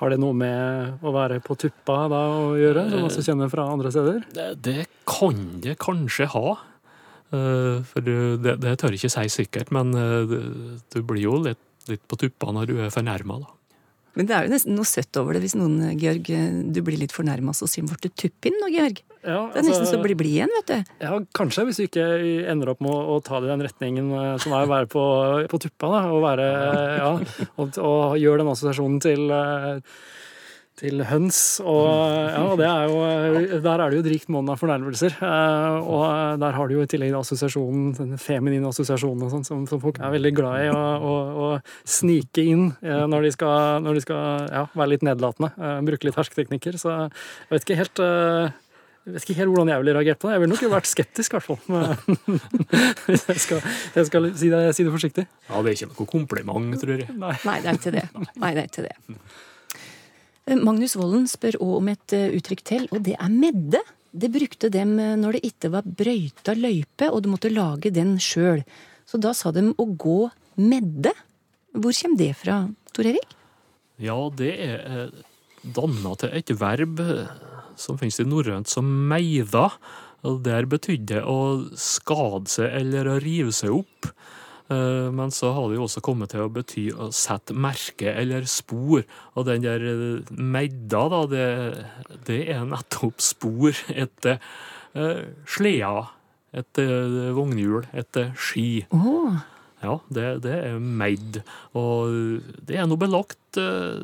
Har 0.00 0.10
det 0.10 0.18
noe 0.18 0.32
med 0.34 1.04
å 1.04 1.12
være 1.14 1.42
på 1.44 1.54
tuppa 1.60 2.08
da 2.10 2.22
å 2.32 2.56
gjøre, 2.56 2.88
som 2.90 3.04
også 3.04 3.22
kjenner 3.28 3.52
fra 3.52 3.68
andre 3.70 3.92
steder? 3.92 4.24
Det, 4.32 4.48
det 4.64 4.86
kan 5.06 5.60
det 5.60 5.76
kanskje 5.84 6.26
ha. 6.32 6.56
Eh, 7.36 7.84
For 7.92 8.00
det, 8.00 8.56
det 8.64 8.78
tør 8.80 8.96
jeg 8.96 9.04
ikke 9.04 9.12
si 9.12 9.28
sikkert, 9.42 9.70
men 9.76 9.92
eh, 9.94 10.24
du- 10.24 10.80
du 10.90 11.02
blir 11.02 11.22
jo 11.28 11.36
litt, 11.50 11.60
litt 11.92 12.04
på 12.08 12.18
tuppa 12.20 12.52
når 12.54 12.70
du 12.70 12.78
er 12.84 12.94
fornærma, 12.94 13.40
da. 13.44 13.52
Men 14.14 14.28
det 14.28 14.34
er 14.36 14.44
jo 14.46 14.52
nesten 14.52 14.76
noe 14.78 14.86
søtt 14.86 15.16
over 15.18 15.34
det 15.34 15.40
hvis 15.42 15.56
noen, 15.58 15.80
Georg, 15.98 16.28
du 16.70 16.78
blir 16.86 17.00
litt 17.00 17.10
fornærma, 17.10 17.50
så 17.50 17.66
sier 17.66 17.82
vårt 17.88 18.04
du 18.06 18.12
tuppin 18.14 18.54
nå, 18.62 18.68
Georg? 18.70 19.00
Ja, 19.24 19.40
Det 19.50 19.58
er 19.58 19.66
nesten 19.66 19.82
altså- 19.82 19.96
så 19.98 20.02
bli 20.04 20.14
blid 20.14 20.36
igjen, 20.36 20.52
vet 20.60 20.70
du. 20.70 20.92
Ja, 21.02 21.18
kanskje, 21.34 21.64
hvis 21.66 21.80
du 21.80 21.86
ikke 21.88 22.04
ender 22.52 22.70
opp 22.70 22.80
med 22.84 22.92
å, 22.92 23.16
å 23.16 23.22
ta 23.24 23.40
det 23.40 23.48
i 23.48 23.52
den 23.56 23.66
retningen 23.66 24.12
eh, 24.14 24.36
som 24.38 24.54
er 24.54 24.68
å 24.68 24.70
være 24.70 24.86
på, 24.92 25.02
på 25.50 25.60
tuppa, 25.66 25.90
da, 25.96 26.02
og 26.14 26.22
være 26.22 26.46
Ja, 27.00 27.10
og, 27.58 27.78
og 27.80 28.14
gjøre 28.20 28.44
den 28.44 28.52
assosiasjonen 28.54 29.00
til 29.02 29.26
eh, 29.34 29.80
til 30.74 31.04
høns, 31.06 31.36
og 31.62 31.84
ja, 31.86 32.40
det 32.58 32.66
er 32.66 32.88
jo, 32.90 32.96
eh, 33.06 33.52
der 33.62 33.78
er 33.84 33.92
det 33.92 33.98
jo 34.00 34.02
et 34.02 34.08
rikt 34.10 34.30
monn 34.34 34.48
av 34.50 34.58
fornærmelser. 34.58 35.14
eh, 35.22 35.76
Og 35.86 36.40
der 36.42 36.56
har 36.56 36.66
du 36.66 36.74
jo 36.74 36.82
i 36.82 36.88
tillegg 36.90 37.14
assosiasjonen, 37.14 37.92
den 37.94 38.16
feminine 38.18 38.66
assosiasjonen 38.72 39.22
og 39.22 39.30
sånn, 39.36 39.46
som, 39.46 39.62
som 39.70 39.78
folk 39.84 40.00
er 40.02 40.10
veldig 40.16 40.32
glad 40.34 40.64
i 40.64 40.72
å, 40.74 40.82
å, 40.98 41.14
å 41.44 41.46
snike 41.86 42.42
inn 42.42 42.66
eh, 42.82 43.04
når 43.06 43.28
de 43.28 43.32
skal, 43.36 43.78
når 43.86 44.00
de 44.00 44.04
skal 44.08 44.50
ja, 44.50 44.64
være 44.74 44.90
litt 44.96 45.06
nedlatende, 45.06 45.52
eh, 45.54 45.78
bruke 45.86 46.10
litt 46.10 46.18
hersketeknikker. 46.18 46.80
Så 46.82 46.90
jeg 46.96 47.54
vet 47.54 47.68
ikke 47.68 47.78
helt 47.84 48.02
eh, 48.02 48.50
jeg 49.04 49.12
vet 49.18 49.24
ikke 49.28 49.34
helt 49.42 49.50
hvordan 49.52 49.68
jeg 49.68 49.82
ville 49.84 49.94
reagert 49.98 50.18
på 50.18 50.26
det. 50.30 50.34
Jeg 50.34 50.42
ville 50.42 50.54
nok 50.56 50.74
vært 50.74 50.88
skeptisk, 50.88 51.34
i 51.34 51.36
hvert 51.36 51.44
fall. 51.44 51.58
Hvis 53.04 53.26
jeg 53.30 53.42
skal, 53.46 53.58
jeg 54.00 54.08
skal 54.08 54.28
si, 54.32 54.48
det, 54.48 54.60
si 54.74 54.86
det 54.86 54.94
forsiktig. 54.94 55.26
Ja, 55.50 55.60
det 55.60 55.74
er 55.74 55.76
ikke 55.76 55.90
noe 55.92 56.06
kompliment, 56.08 56.78
tror 56.80 57.02
jeg. 57.02 57.10
Nei. 57.12 57.34
Nei, 57.44 57.58
det 57.60 57.68
er 57.74 57.78
ikke 57.82 57.92
det. 58.00 58.06
Nei, 58.40 58.54
det 58.56 58.64
er 58.64 58.70
ikke 58.72 58.86
det. 58.88 58.96
Eh, 60.44 60.60
Magnus 60.60 60.96
Vollen 61.00 61.28
spør 61.30 61.58
òg 61.62 61.76
om 61.80 61.92
et 61.92 62.16
eh, 62.16 62.32
uttrykk 62.36 62.64
til, 62.68 62.88
og 62.92 63.04
det 63.06 63.16
er 63.16 63.32
medde. 63.32 63.80
Det 64.14 64.30
brukte 64.32 64.70
dem 64.72 64.96
eh, 65.00 65.14
når 65.20 65.38
det 65.38 65.44
ikke 65.50 65.72
var 65.74 65.86
brøyta 65.86 66.56
løype, 66.58 67.10
og 67.10 67.24
du 67.24 67.30
måtte 67.32 67.52
lage 67.52 67.92
den 67.94 68.16
sjøl. 68.22 68.64
Så 69.08 69.20
da 69.20 69.34
sa 69.36 69.52
de 69.54 69.70
å 69.72 69.86
gå 69.88 70.20
medde. 70.60 71.14
Hvor 71.74 71.96
kommer 71.96 72.20
det 72.20 72.32
fra, 72.38 72.60
Tor 72.94 73.08
Erik? 73.10 73.34
Ja, 74.02 74.16
det 74.36 74.52
er 74.62 75.10
danna 75.74 76.14
til 76.18 76.32
et 76.34 76.50
verb 76.58 77.00
som 77.78 77.98
finnes 77.98 78.20
i 78.22 78.26
norrønt 78.26 78.70
som 78.70 78.86
meida. 79.10 79.68
Der 80.44 80.66
betydde 80.70 81.18
det 81.18 81.22
å 81.28 81.66
skade 81.78 82.50
seg 82.50 82.74
eller 82.80 83.10
å 83.10 83.18
rive 83.22 83.52
seg 83.54 83.74
opp. 83.82 84.08
Eh, 84.72 85.10
Men 85.12 85.30
så 85.34 85.52
har 85.52 85.68
det 85.68 85.78
jo 85.78 85.86
også 85.86 86.02
kommet 86.04 86.32
til 86.32 86.44
å 86.44 86.52
bety 86.52 86.88
å 86.92 87.10
sette 87.14 87.56
merke 87.56 88.14
eller 88.14 88.46
spor. 88.48 89.04
Og 89.34 89.48
den 89.48 89.64
der 89.64 89.84
medda, 90.30 91.06
da, 91.12 91.22
det, 91.30 91.48
det 92.28 92.40
er 92.54 92.68
nettopp 92.68 93.20
spor 93.24 93.76
etter 93.92 94.38
eh, 94.94 95.24
sleder, 95.44 96.14
etter 96.54 97.34
vognhjul, 97.34 97.90
etter 97.92 98.32
ski. 98.38 98.86
Oh. 98.94 99.42
Ja, 99.84 99.98
det, 100.08 100.28
det 100.46 100.54
er 100.70 100.78
meid. 100.80 101.42
Og 101.76 102.40
det 102.64 102.78
er 102.80 102.86
nå 102.88 102.96
belagt 102.96 103.58
eh, 103.60 103.98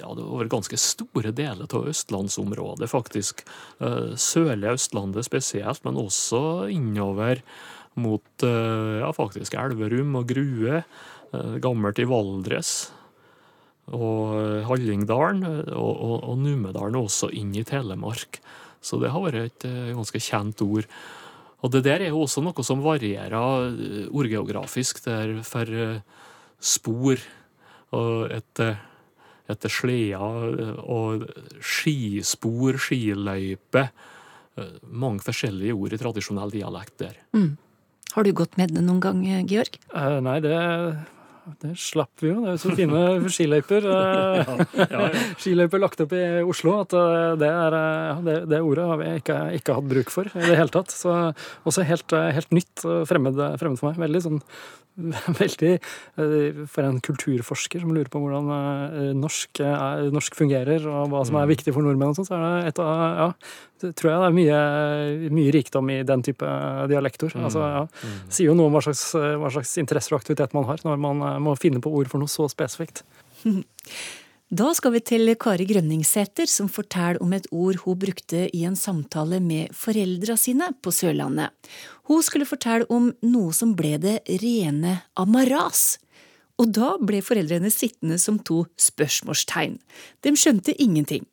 ja, 0.00 0.08
det 0.08 0.22
er 0.22 0.24
over 0.24 0.48
ganske 0.48 0.78
store 0.80 1.34
deler 1.36 1.68
av 1.68 1.90
østlandsområdet, 1.92 2.88
faktisk. 2.88 3.44
Eh, 3.84 4.14
Sørlige 4.16 4.78
Østlandet 4.78 5.28
spesielt, 5.28 5.84
men 5.84 6.00
også 6.00 6.70
innover 6.72 7.42
mot 8.00 8.44
eh, 8.46 9.00
ja, 9.00 9.10
faktisk 9.14 9.54
Elverum 9.58 10.16
og 10.18 10.28
Grue. 10.30 10.82
eh, 10.82 11.56
Gammelt 11.62 12.00
i 12.02 12.06
Valdres. 12.08 12.72
Og 13.92 14.34
eh, 14.38 14.62
Hallingdalen 14.68 15.44
og, 15.44 15.92
og, 15.92 16.16
og 16.22 16.38
Numedalen, 16.40 16.98
også 16.98 17.30
inn 17.34 17.54
i 17.54 17.66
Telemark. 17.66 18.40
Så 18.84 18.98
det 19.00 19.12
har 19.14 19.24
vært 19.24 19.40
et 19.40 19.66
ganske 19.96 20.20
kjent 20.20 20.60
ord. 20.60 20.88
Og 21.64 21.72
det 21.72 21.86
der 21.86 22.02
er 22.04 22.10
jo 22.12 22.26
også 22.26 22.42
noe 22.44 22.64
som 22.66 22.82
varierer 22.84 23.32
ordgeografisk. 24.12 25.00
Der 25.06 25.38
for 25.48 25.70
spor 26.60 27.22
og 27.96 28.34
etter, 28.34 28.76
etter 29.48 29.72
sleder 29.72 30.76
og 30.84 31.24
skispor, 31.64 32.76
skiløype. 32.76 33.86
Mange 34.92 35.24
forskjellige 35.24 35.72
ord 35.72 35.96
i 35.96 36.02
tradisjonell 36.04 36.52
dialekt 36.52 36.98
der. 37.00 37.16
Mm. 37.32 37.54
Har 38.14 38.24
du 38.26 38.32
gått 38.36 38.56
med 38.60 38.70
det 38.74 38.84
noen 38.84 39.00
gang, 39.02 39.24
eh, 39.26 39.42
Georg? 39.50 39.76
Uh, 39.94 40.20
nei, 40.22 40.36
det, 40.44 40.54
det 41.62 41.72
slapp 41.80 42.22
vi 42.22 42.30
jo. 42.30 42.36
Det 42.44 42.52
er 42.52 42.54
jo 42.54 42.62
så 42.62 42.74
fine 42.78 43.00
skiløyper. 43.36 43.88
eh, 43.90 44.44
Ja, 44.44 44.84
ja, 44.84 45.00
ja. 45.08 45.24
Skiløyper 45.42 45.82
lagt 45.82 46.04
opp 46.04 46.14
i 46.14 46.22
Oslo. 46.46 46.76
At 46.84 46.94
det, 47.40 47.50
er, 47.50 47.76
det, 48.26 48.36
det 48.52 48.62
ordet 48.62 48.86
har 48.92 49.02
vi 49.02 49.10
ikke, 49.18 49.40
ikke 49.58 49.76
hatt 49.80 49.90
bruk 49.90 50.14
for 50.14 50.30
i 50.30 50.46
det 50.46 50.56
hele 50.60 50.72
tatt. 50.74 50.94
Så 50.94 51.18
også 51.66 51.86
helt, 51.90 52.14
helt 52.38 52.54
nytt 52.54 52.86
og 52.86 53.04
fremmed, 53.10 53.42
fremmed 53.60 53.82
for 53.82 53.90
meg. 53.92 54.00
Veldig 54.06 54.24
sånn 54.28 54.40
Veldig 55.40 55.72
For 56.70 56.86
en 56.86 57.00
kulturforsker 57.02 57.82
som 57.82 57.90
lurer 57.90 58.06
på 58.12 58.20
hvordan 58.22 58.46
norsk, 59.18 59.58
er, 59.66 60.04
norsk 60.14 60.36
fungerer, 60.38 60.86
og 60.86 61.10
hva 61.10 61.24
som 61.26 61.40
er 61.40 61.48
viktig 61.50 61.74
for 61.74 61.82
nordmenn, 61.82 62.12
og 62.14 62.20
sånn, 62.20 62.28
så 62.28 62.36
er 62.38 62.44
det 62.44 62.70
et 62.70 62.78
av 62.84 62.92
Ja, 63.18 63.26
det 63.82 63.92
tror 63.98 64.10
jeg 64.10 64.20
det 64.22 64.26
er 64.28 64.36
mye, 64.36 65.30
mye 65.34 65.54
rikdom 65.54 65.90
i 65.92 66.00
den 66.06 66.24
type 66.24 66.50
dialektord. 66.90 67.34
Mm. 67.36 67.46
Altså, 67.48 67.62
ja, 67.64 68.12
sier 68.28 68.50
jo 68.50 68.58
noe 68.58 68.70
om 68.70 68.76
hva 68.76 68.84
slags, 68.86 69.06
hva 69.14 69.50
slags 69.54 69.74
interesser 69.82 70.14
og 70.14 70.22
aktivitet 70.22 70.54
man 70.56 70.68
har, 70.68 70.82
når 70.86 71.00
man 71.00 71.24
eh, 71.26 71.40
må 71.42 71.56
finne 71.60 71.82
på 71.84 71.92
ord 71.94 72.12
for 72.12 72.22
noe 72.22 72.30
så 72.30 72.48
spesifikt. 72.52 73.04
Da 74.54 74.68
skal 74.76 74.92
vi 74.92 75.00
til 75.02 75.32
Kari 75.40 75.64
Grønningsæter, 75.66 76.46
som 76.46 76.68
forteller 76.70 77.16
om 77.24 77.32
et 77.34 77.46
ord 77.50 77.80
hun 77.82 77.96
brukte 77.98 78.44
i 78.54 78.60
en 78.68 78.76
samtale 78.78 79.40
med 79.42 79.72
foreldra 79.74 80.36
sine 80.38 80.68
på 80.84 80.92
Sørlandet. 80.94 81.50
Hun 82.06 82.22
skulle 82.22 82.46
fortelle 82.46 82.86
om 82.92 83.08
noe 83.24 83.54
som 83.56 83.72
ble 83.74 83.96
det 83.98 84.18
rene 84.44 84.98
amaras. 85.18 85.96
Og 86.60 86.70
da 86.76 86.92
ble 87.02 87.24
foreldrene 87.24 87.72
sittende 87.72 88.20
som 88.20 88.38
to 88.38 88.60
spørsmålstegn. 88.78 89.80
De 90.22 90.34
skjønte 90.38 90.76
ingenting. 90.78 91.24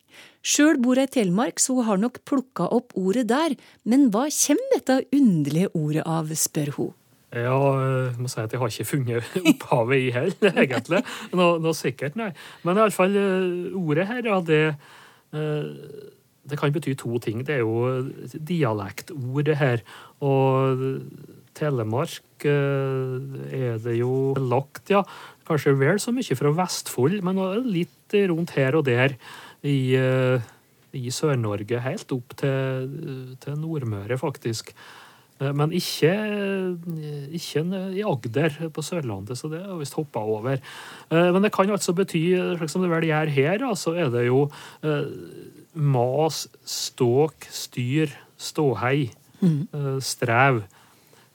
Sjøl 0.42 0.80
bor 0.82 0.98
jeg 0.98 1.06
i 1.06 1.14
Telemark, 1.20 1.62
så 1.62 1.76
hun 1.76 1.86
har 1.86 2.00
nok 2.02 2.18
plukka 2.26 2.66
opp 2.74 2.96
ordet 2.98 3.28
der, 3.30 3.54
men 3.86 4.08
hva 4.10 4.26
kommer 4.26 4.74
dette 4.74 4.98
underlige 5.14 5.70
ordet 5.78 6.02
av, 6.02 6.32
spør 6.34 6.72
hun. 6.78 6.90
Ja, 7.32 7.56
jeg 7.56 8.18
må 8.20 8.28
si 8.28 8.42
at 8.42 8.52
jeg 8.52 8.60
har 8.60 8.72
ikke 8.72 8.88
funnet 8.90 9.36
opphavet 9.54 10.08
i 10.08 10.08
heller, 10.12 10.56
egentlig. 10.64 11.04
Noe, 11.32 11.60
noe 11.62 11.76
sikkert, 11.76 12.18
nei. 12.18 12.32
Men 12.66 12.80
iallfall 12.80 13.14
ordet 13.78 14.08
her, 14.10 14.26
ja, 14.28 14.40
det 14.44 14.64
eh, 15.32 15.70
Det 16.42 16.58
kan 16.58 16.72
bety 16.74 16.96
to 16.98 17.20
ting. 17.22 17.44
Det 17.46 17.54
er 17.54 17.62
jo 17.62 18.02
dialektordet 18.34 19.56
her. 19.56 19.84
Og 20.26 20.82
Telemark 21.54 22.44
eh, 22.50 23.14
er 23.54 23.78
det 23.78 23.94
jo 24.00 24.34
lagt, 24.36 24.90
ja. 24.90 25.04
Kanskje 25.46 25.76
vel 25.78 26.02
så 26.02 26.12
mye 26.12 26.36
fra 26.36 26.52
Vestfold, 26.58 27.22
men 27.22 27.40
litt 27.64 28.18
rundt 28.28 28.52
her 28.58 28.76
og 28.76 28.84
der 28.90 29.16
i, 29.62 29.94
eh, 29.94 30.40
i 30.92 31.08
Sør-Norge. 31.14 31.80
Helt 31.84 32.12
opp 32.12 32.34
til, 32.36 33.36
til 33.40 33.54
Nordmøre, 33.62 34.18
faktisk. 34.18 34.72
Eh, 35.40 35.52
Men 35.52 35.72
ikke, 35.72 36.12
ikke 37.32 37.62
i 37.96 38.02
Agder 38.06 38.58
på 38.74 38.82
Sørlandet, 38.84 39.38
så 39.38 39.48
det 39.50 39.62
har 39.64 39.78
visst 39.80 39.94
hoppa 39.98 40.20
over. 40.20 40.58
Eh, 41.10 41.32
Men 41.32 41.42
det 41.42 41.52
kan 41.52 41.70
altså 41.70 41.94
bety, 41.94 42.24
slik 42.58 42.70
som 42.70 42.82
det 42.82 42.90
vel 42.92 43.08
gjør 43.08 43.30
her, 43.32 43.58
så 43.74 43.94
er 43.96 44.10
det 44.10 44.26
jo 44.26 44.44
eh, 44.82 45.06
mas, 45.74 46.46
ståk, 46.64 47.48
styr, 47.50 48.12
ståhei, 48.38 49.10
Mm. 49.42 49.66
eh, 49.74 49.98
strev. 49.98 50.62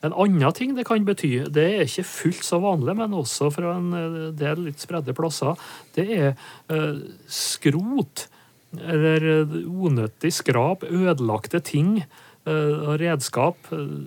En 0.06 0.14
annen 0.14 0.54
ting 0.54 0.76
det 0.78 0.86
kan 0.86 1.06
bety, 1.08 1.32
det 1.50 1.64
er 1.80 1.86
ikke 1.88 2.06
fullt 2.06 2.46
så 2.46 2.60
vanlig, 2.62 2.94
men 3.00 3.16
også 3.18 3.50
fra 3.54 3.72
en 3.80 3.88
eh, 3.98 4.18
del 4.38 4.68
litt 4.68 4.84
spredde 4.84 5.16
plasser, 5.18 5.58
det 5.98 6.06
er 6.14 6.28
eh, 6.70 7.00
skrot. 7.26 8.28
Eller 8.78 9.26
eh, 9.32 9.56
unødig 9.66 10.30
skrap, 10.36 10.86
ødelagte 10.86 11.64
ting 11.66 12.02
og 12.48 12.94
redskap 13.02 13.66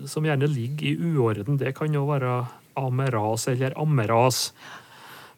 som 0.08 0.24
gjerne 0.24 0.46
ligger 0.48 0.86
i 0.94 1.10
uorden. 1.12 1.58
Det 1.60 1.74
kan 1.76 1.92
jo 1.92 2.06
være 2.08 2.38
ameras 2.80 3.42
eller 3.52 3.74
ammeras. 3.76 4.38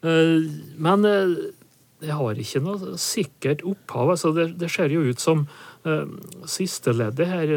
Men 0.06 1.02
det 1.02 2.14
har 2.14 2.38
ikke 2.38 2.62
noe 2.62 2.92
sikkert 3.02 3.64
opphav. 3.66 4.12
altså 4.14 4.30
Det, 4.36 4.52
det 4.60 4.70
ser 4.70 4.94
jo 4.94 5.02
ut 5.02 5.18
som 5.18 5.42
sisteleddet 6.46 7.26
her 7.26 7.56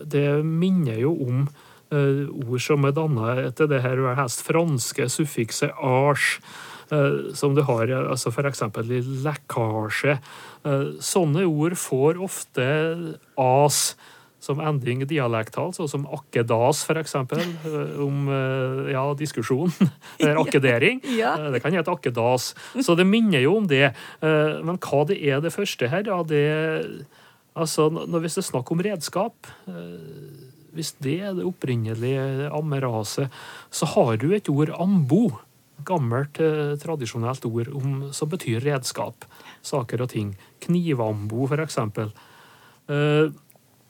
det- 0.00 0.40
minner 0.48 0.96
jo 1.04 1.12
om 1.28 1.44
ord 1.90 2.60
som 2.62 2.84
er 2.86 2.92
danna 2.96 3.32
etter 3.48 3.66
det 3.70 3.82
her 3.82 4.02
helst 4.18 4.44
franske 4.46 5.08
suffikset 5.10 5.72
age, 5.82 6.38
eh, 6.92 7.32
som 7.34 7.54
du 7.56 7.62
har 7.66 7.90
eh, 7.90 8.06
altså 8.12 8.30
f.eks. 8.30 8.62
i 8.86 9.02
lekkasje. 9.26 10.18
Eh, 10.64 10.86
sånne 11.02 11.44
ord 11.48 11.76
får 11.80 12.20
ofte 12.22 12.70
as 13.40 13.94
som 14.40 14.56
ending 14.64 15.02
dialektalt, 15.04 15.76
sånn 15.76 15.88
som 15.92 16.04
akkedas, 16.16 16.78
for 16.88 16.96
eksempel, 16.96 17.42
eh, 17.68 17.98
om 18.00 18.22
eh, 18.32 18.92
ja, 18.94 19.02
diskusjon, 19.18 19.68
eller 20.18 20.38
akkedering. 20.40 21.02
Ja. 21.12 21.34
Eh, 21.36 21.50
Det 21.52 21.60
kan 21.60 21.76
hete 21.76 21.92
akkedas. 21.92 22.54
Så 22.80 22.96
det 22.96 23.04
minner 23.04 23.42
jo 23.44 23.58
om 23.58 23.66
det. 23.68 23.90
Eh, 24.24 24.54
Men 24.64 24.78
hva 24.80 25.02
det 25.10 25.18
er 25.28 25.42
det 25.44 25.52
første 25.52 25.90
her, 25.92 26.06
da, 26.08 26.22
det 26.24 26.46
Altså, 27.58 27.88
hvis 27.90 28.36
det 28.38 28.44
er 28.44 28.46
snakk 28.46 28.70
om 28.72 28.80
redskap, 28.80 29.34
eh, 29.68 30.46
hvis 30.76 30.94
det 31.02 31.18
er 31.20 31.36
det 31.36 31.46
opprinnelige 31.48 32.50
ammeraset, 32.54 33.30
så 33.70 33.88
har 33.94 34.16
du 34.20 34.30
et 34.34 34.48
ord 34.52 34.72
ambo. 34.78 35.30
Gammelt, 35.86 36.40
eh, 36.44 36.74
tradisjonelt 36.76 37.46
ord 37.48 37.70
om, 37.72 38.12
som 38.12 38.28
betyr 38.28 38.60
redskap. 38.60 39.24
Saker 39.62 40.02
og 40.04 40.10
ting. 40.12 40.34
Knivambo, 40.60 41.46
for 41.48 41.62
eksempel. 41.64 42.12
Eh, 42.88 43.30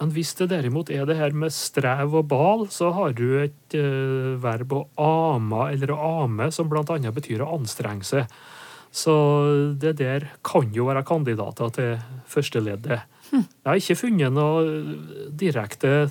Men 0.01 0.15
hvis 0.17 0.33
det 0.39 0.49
derimot 0.49 0.89
er 0.89 1.05
det 1.05 1.19
her 1.19 1.35
med 1.37 1.53
strev 1.53 2.15
og 2.17 2.29
bal, 2.31 2.63
så 2.73 2.89
har 2.97 3.13
du 3.13 3.43
et 3.43 3.75
eh, 3.77 4.39
verb 4.41 4.73
å 4.73 4.87
ama 4.97 5.67
eller 5.71 5.93
å 5.93 6.25
ame, 6.25 6.51
som 6.51 6.73
annet 6.73 7.13
betyr 7.13 7.43
å 7.45 7.59
anstrenge 7.59 8.05
seg. 8.09 8.25
Så 8.91 9.13
det 9.77 9.99
der 9.99 10.31
kan 10.43 10.73
jo 10.73 10.87
være 10.89 11.05
kandidater 11.05 11.69
til 11.71 11.99
førsteleddet. 12.27 13.05
Jeg 13.31 13.67
har 13.67 13.77
ikke 13.77 14.01
funnet 14.01 14.33
noe 14.33 14.65
direkte 15.31 16.11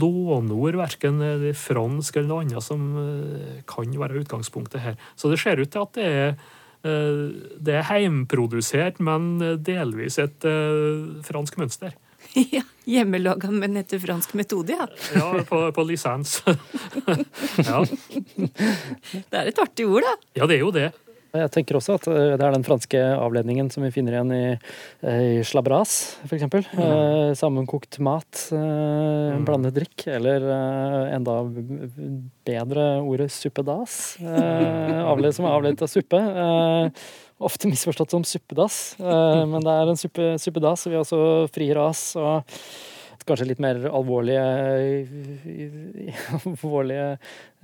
låneord, 0.00 0.78
verken 0.80 1.20
fransk 1.58 2.16
eller 2.18 2.30
noe 2.30 2.44
annet, 2.44 2.64
som 2.64 2.88
eh, 3.02 3.60
kan 3.68 3.92
være 3.98 4.22
utgangspunktet 4.22 4.84
her. 4.84 4.98
Så 5.16 5.32
det 5.32 5.40
ser 5.42 5.62
ut 5.62 5.72
til 5.72 5.84
at 5.84 5.98
det 5.98 6.08
er 6.08 6.28
eh, 6.30 7.26
det 7.62 7.76
er 7.78 7.88
heimprodusert, 7.90 9.02
men 9.02 9.36
delvis 9.62 10.18
et 10.22 10.48
eh, 10.48 11.22
fransk 11.26 11.60
mønster. 11.62 11.94
ja, 12.56 12.62
Hjemmelaga, 12.88 13.50
men 13.54 13.76
etter 13.80 14.00
fransk 14.02 14.34
metode, 14.38 14.74
ja. 14.74 14.88
Ja, 15.18 15.28
på, 15.46 15.62
på 15.74 15.84
lisens. 15.86 16.40
ja. 17.68 17.82
Det 17.86 19.38
er 19.38 19.50
et 19.50 19.62
artig 19.62 19.86
ord, 19.86 20.06
da. 20.06 20.16
ja, 20.40 20.48
det 20.50 20.58
er 20.58 20.64
jo 20.64 20.72
det. 20.74 20.90
Jeg 21.32 21.48
tenker 21.54 21.78
også 21.78 21.96
at 21.96 22.06
eh, 22.12 22.34
det 22.36 22.44
er 22.44 22.52
den 22.52 22.66
franske 22.66 23.00
avledningen 23.16 23.70
som 23.72 23.84
vi 23.86 23.92
finner 23.94 24.18
igjen 24.18 24.32
i, 24.36 24.42
eh, 25.08 25.22
i 25.38 25.44
slabras, 25.48 25.94
f.eks. 26.28 26.44
Eh, 26.44 27.32
sammenkokt 27.38 27.96
mat, 28.04 28.44
eh, 28.52 29.38
blandet 29.46 29.78
drikk, 29.78 30.06
eller 30.12 30.44
eh, 30.44 31.14
enda 31.16 31.38
bedre 32.44 32.86
ordet 33.00 33.30
suppedas, 33.32 34.18
eh, 34.20 35.00
avled, 35.06 35.32
som 35.36 35.48
er 35.48 35.56
avledet 35.56 35.86
av 35.86 35.92
suppe. 35.92 36.20
Eh, 36.20 37.04
ofte 37.42 37.70
misforstått 37.70 38.12
som 38.12 38.28
suppedass, 38.28 38.82
eh, 39.00 39.44
men 39.48 39.64
det 39.64 39.72
er 39.72 39.92
en 39.94 40.02
suppe, 40.04 40.34
suppedass. 40.42 40.84
Vi 40.86 40.98
har 40.98 41.06
også 41.06 41.48
fri 41.54 41.72
ras 41.74 42.10
og 42.20 42.44
kanskje 43.28 43.48
litt 43.50 43.62
mer 43.62 43.80
alvorlige, 43.90 44.44
alvorlige 46.38 47.06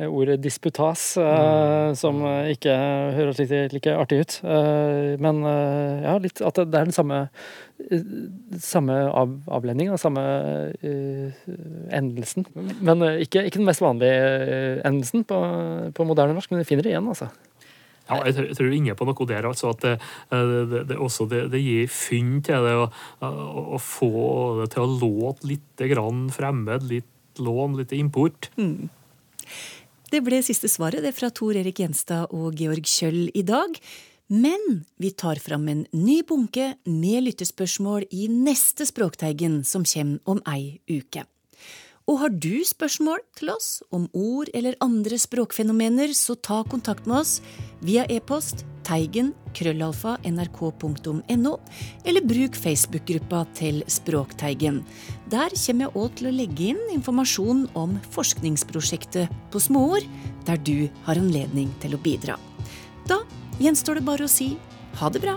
ordet 0.06 0.38
disputas, 0.42 1.16
mm. 1.18 1.96
som 1.98 2.20
ikke 2.52 2.74
høres 3.16 3.40
like, 3.42 3.62
like 3.74 3.94
artig 3.98 4.20
ut. 4.22 4.36
Eh, 4.44 5.16
men 5.18 5.42
eh, 5.48 6.04
ja, 6.04 6.14
litt 6.22 6.42
at 6.44 6.60
det 6.60 6.68
er 6.68 6.86
den 6.86 6.94
samme, 6.94 7.24
eh, 7.88 8.06
samme 8.62 9.00
av, 9.08 9.34
avledningen, 9.58 9.98
samme 9.98 10.24
eh, 10.78 11.42
endelsen. 11.98 12.46
Men 12.78 13.02
eh, 13.02 13.24
ikke, 13.26 13.46
ikke 13.48 13.60
den 13.60 13.68
mest 13.68 13.82
vanlige 13.82 14.30
eh, 14.46 14.80
endelsen 14.86 15.26
på, 15.28 15.42
på 15.94 16.08
moderne 16.08 16.38
norsk, 16.38 16.52
men 16.52 16.62
vi 16.62 16.70
finner 16.70 16.86
det 16.86 16.94
igjen, 16.94 17.10
altså. 17.10 17.30
Ja, 18.08 18.22
jeg 18.24 18.56
tror, 18.56 18.72
inne 18.72 18.96
på 18.96 19.08
noe 19.08 19.28
der, 19.28 19.48
altså. 19.48 19.72
At 19.74 19.84
det, 19.84 19.94
det, 20.32 20.84
det, 20.90 20.96
også 20.96 21.28
det, 21.30 21.44
det 21.52 21.60
gir 21.62 21.90
fynd 21.92 22.42
til 22.48 22.64
det 22.64 22.74
å, 22.80 22.88
å 23.76 23.80
få 23.82 24.12
det 24.62 24.70
til 24.74 24.84
å 24.84 24.92
låte 25.04 25.50
litt 25.50 25.86
grann 25.92 26.28
fremmed, 26.34 26.88
litt 26.88 27.42
lån, 27.42 27.76
litt 27.78 27.94
import. 27.96 28.50
Mm. 28.58 28.88
Det 30.08 30.22
ble 30.24 30.40
siste 30.44 30.70
svaret, 30.72 31.04
det 31.04 31.12
fra 31.16 31.28
Tor 31.34 31.56
Erik 31.60 31.82
Gjenstad 31.82 32.32
og 32.34 32.56
Georg 32.58 32.88
Kjøll 32.88 33.28
i 33.36 33.44
dag. 33.46 33.76
Men 34.28 34.82
vi 35.00 35.10
tar 35.16 35.40
fram 35.40 35.68
en 35.72 35.86
ny 35.96 36.20
bunke 36.28 36.74
med 36.84 37.24
lyttespørsmål 37.24 38.08
i 38.12 38.28
neste 38.32 38.84
Språkteigen, 38.88 39.62
som 39.64 39.86
kommer 39.88 40.20
om 40.28 40.42
ei 40.48 40.80
uke. 40.88 41.24
Og 42.08 42.22
har 42.22 42.32
du 42.32 42.64
spørsmål 42.64 43.20
til 43.36 43.50
oss 43.52 43.82
om 43.92 44.06
ord 44.16 44.48
eller 44.56 44.78
andre 44.84 45.18
språkfenomener, 45.20 46.14
så 46.16 46.38
ta 46.40 46.62
kontakt 46.64 47.04
med 47.08 47.20
oss 47.20 47.34
via 47.84 48.06
e-post 48.08 48.64
teigen 48.88 49.34
krøllalfa 49.52 50.14
nrk.no, 50.24 51.52
eller 52.08 52.24
bruk 52.24 52.56
Facebook-gruppa 52.56 53.44
til 53.58 53.82
Språkteigen. 53.92 54.80
Der 55.28 55.52
kommer 55.52 55.88
jeg 55.88 55.94
òg 56.00 56.16
til 56.16 56.30
å 56.30 56.34
legge 56.38 56.72
inn 56.72 56.82
informasjon 56.96 57.66
om 57.76 57.98
forskningsprosjektet 58.16 59.28
på 59.52 59.60
småord, 59.60 60.08
der 60.48 60.60
du 60.64 60.88
har 61.04 61.20
anledning 61.20 61.74
til 61.84 61.98
å 61.98 62.02
bidra. 62.02 62.40
Da 63.08 63.20
gjenstår 63.60 64.00
det 64.00 64.08
bare 64.08 64.24
å 64.24 64.32
si 64.32 64.54
ha 64.96 65.12
det 65.12 65.20
bra. 65.24 65.36